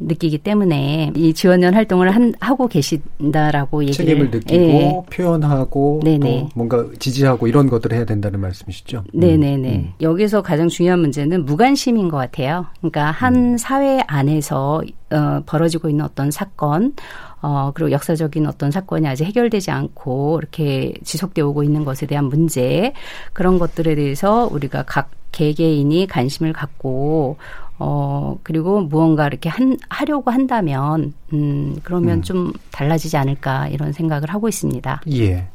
[0.00, 5.02] 느끼기 때문에 이 지원연 활동을 한, 하고 계신다라고 얘기를 책임을 느끼고 예.
[5.10, 6.40] 표현하고 네네.
[6.40, 9.04] 또 뭔가 지지하고 이런 것들을 해야 된다는 말씀이시죠?
[9.12, 9.76] 네네네.
[9.76, 9.92] 음.
[10.00, 12.66] 여기서 가장 중요한 문제는 무관심인 것 같아요.
[12.78, 13.56] 그러니까 한 음.
[13.56, 16.94] 사회 안에서 어, 벌어지고 있는 어떤 사건
[17.40, 22.92] 어, 그리고 역사적인 어떤 사건이 아직 해결되지 않고 이렇게 지속되어 오고 있는 것에 대한 문제
[23.32, 27.36] 그런 것들에 대해서 우리가 각 개개인이 관심을 갖고
[27.78, 32.22] 어 그리고 무언가 이렇게 한 하려고 한다면 음 그러면 음.
[32.22, 35.02] 좀 달라지지 않을까 이런 생각을 하고 있습니다.
[35.12, 35.46] 예.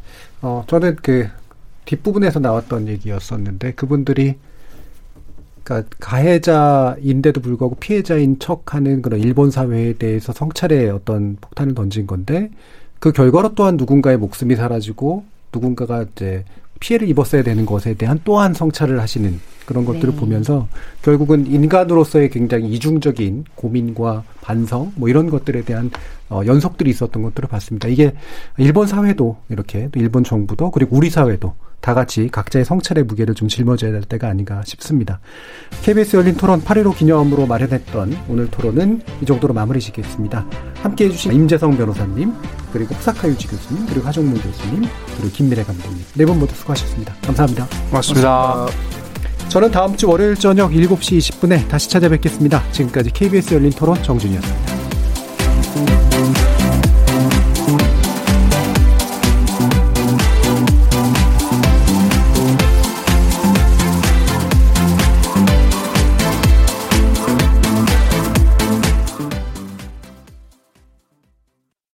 [0.41, 1.27] 어 저는 그
[1.85, 4.35] 뒷부분에서 나왔던 얘기였었는데 그분들이
[5.63, 12.51] 그러니까 가해자인데도 불구하고 피해자인 척하는 그런 일본 사회에 대해서 성찰의 어떤 폭탄을 던진 건데
[12.99, 16.45] 그 결과로 또한 누군가의 목숨이 사라지고 누군가가 이제
[16.79, 20.19] 피해를 입었어야 되는 것에 대한 또한 성찰을 하시는 그런 것들을 네.
[20.19, 20.67] 보면서
[21.01, 25.89] 결국은 인간으로서의 굉장히 이중적인 고민과 반성 뭐 이런 것들에 대한
[26.29, 27.87] 어, 연속들이 있었던 것들을 봤습니다.
[27.87, 28.13] 이게
[28.57, 33.49] 일본 사회도 이렇게 또 일본 정부도 그리고 우리 사회도 다 같이 각자의 성찰의 무게를 좀
[33.49, 35.19] 짊어져야 될 때가 아닌가 싶습니다.
[35.83, 40.45] KBS 열린 토론 8.15 기념으로 마련했던 오늘 토론은 이 정도로 마무리 짓겠습니다.
[40.81, 42.31] 함께 해주신 임재성 변호사님,
[42.71, 44.83] 그리고 후사카 유지 교수님, 그리고 하종문 교수님,
[45.17, 46.05] 그리고 김미래 감독님.
[46.15, 47.13] 네 분 모두 수고하셨습니다.
[47.21, 47.67] 감사합니다.
[47.89, 48.53] 고맙습니다.
[48.53, 49.49] 고맙습니다.
[49.49, 52.63] 저는 다음 주 월요일 저녁 7시 20분에 다시 찾아뵙겠습니다.
[52.71, 54.82] 지금까지 KBS 열린 토론 정준이었습니다.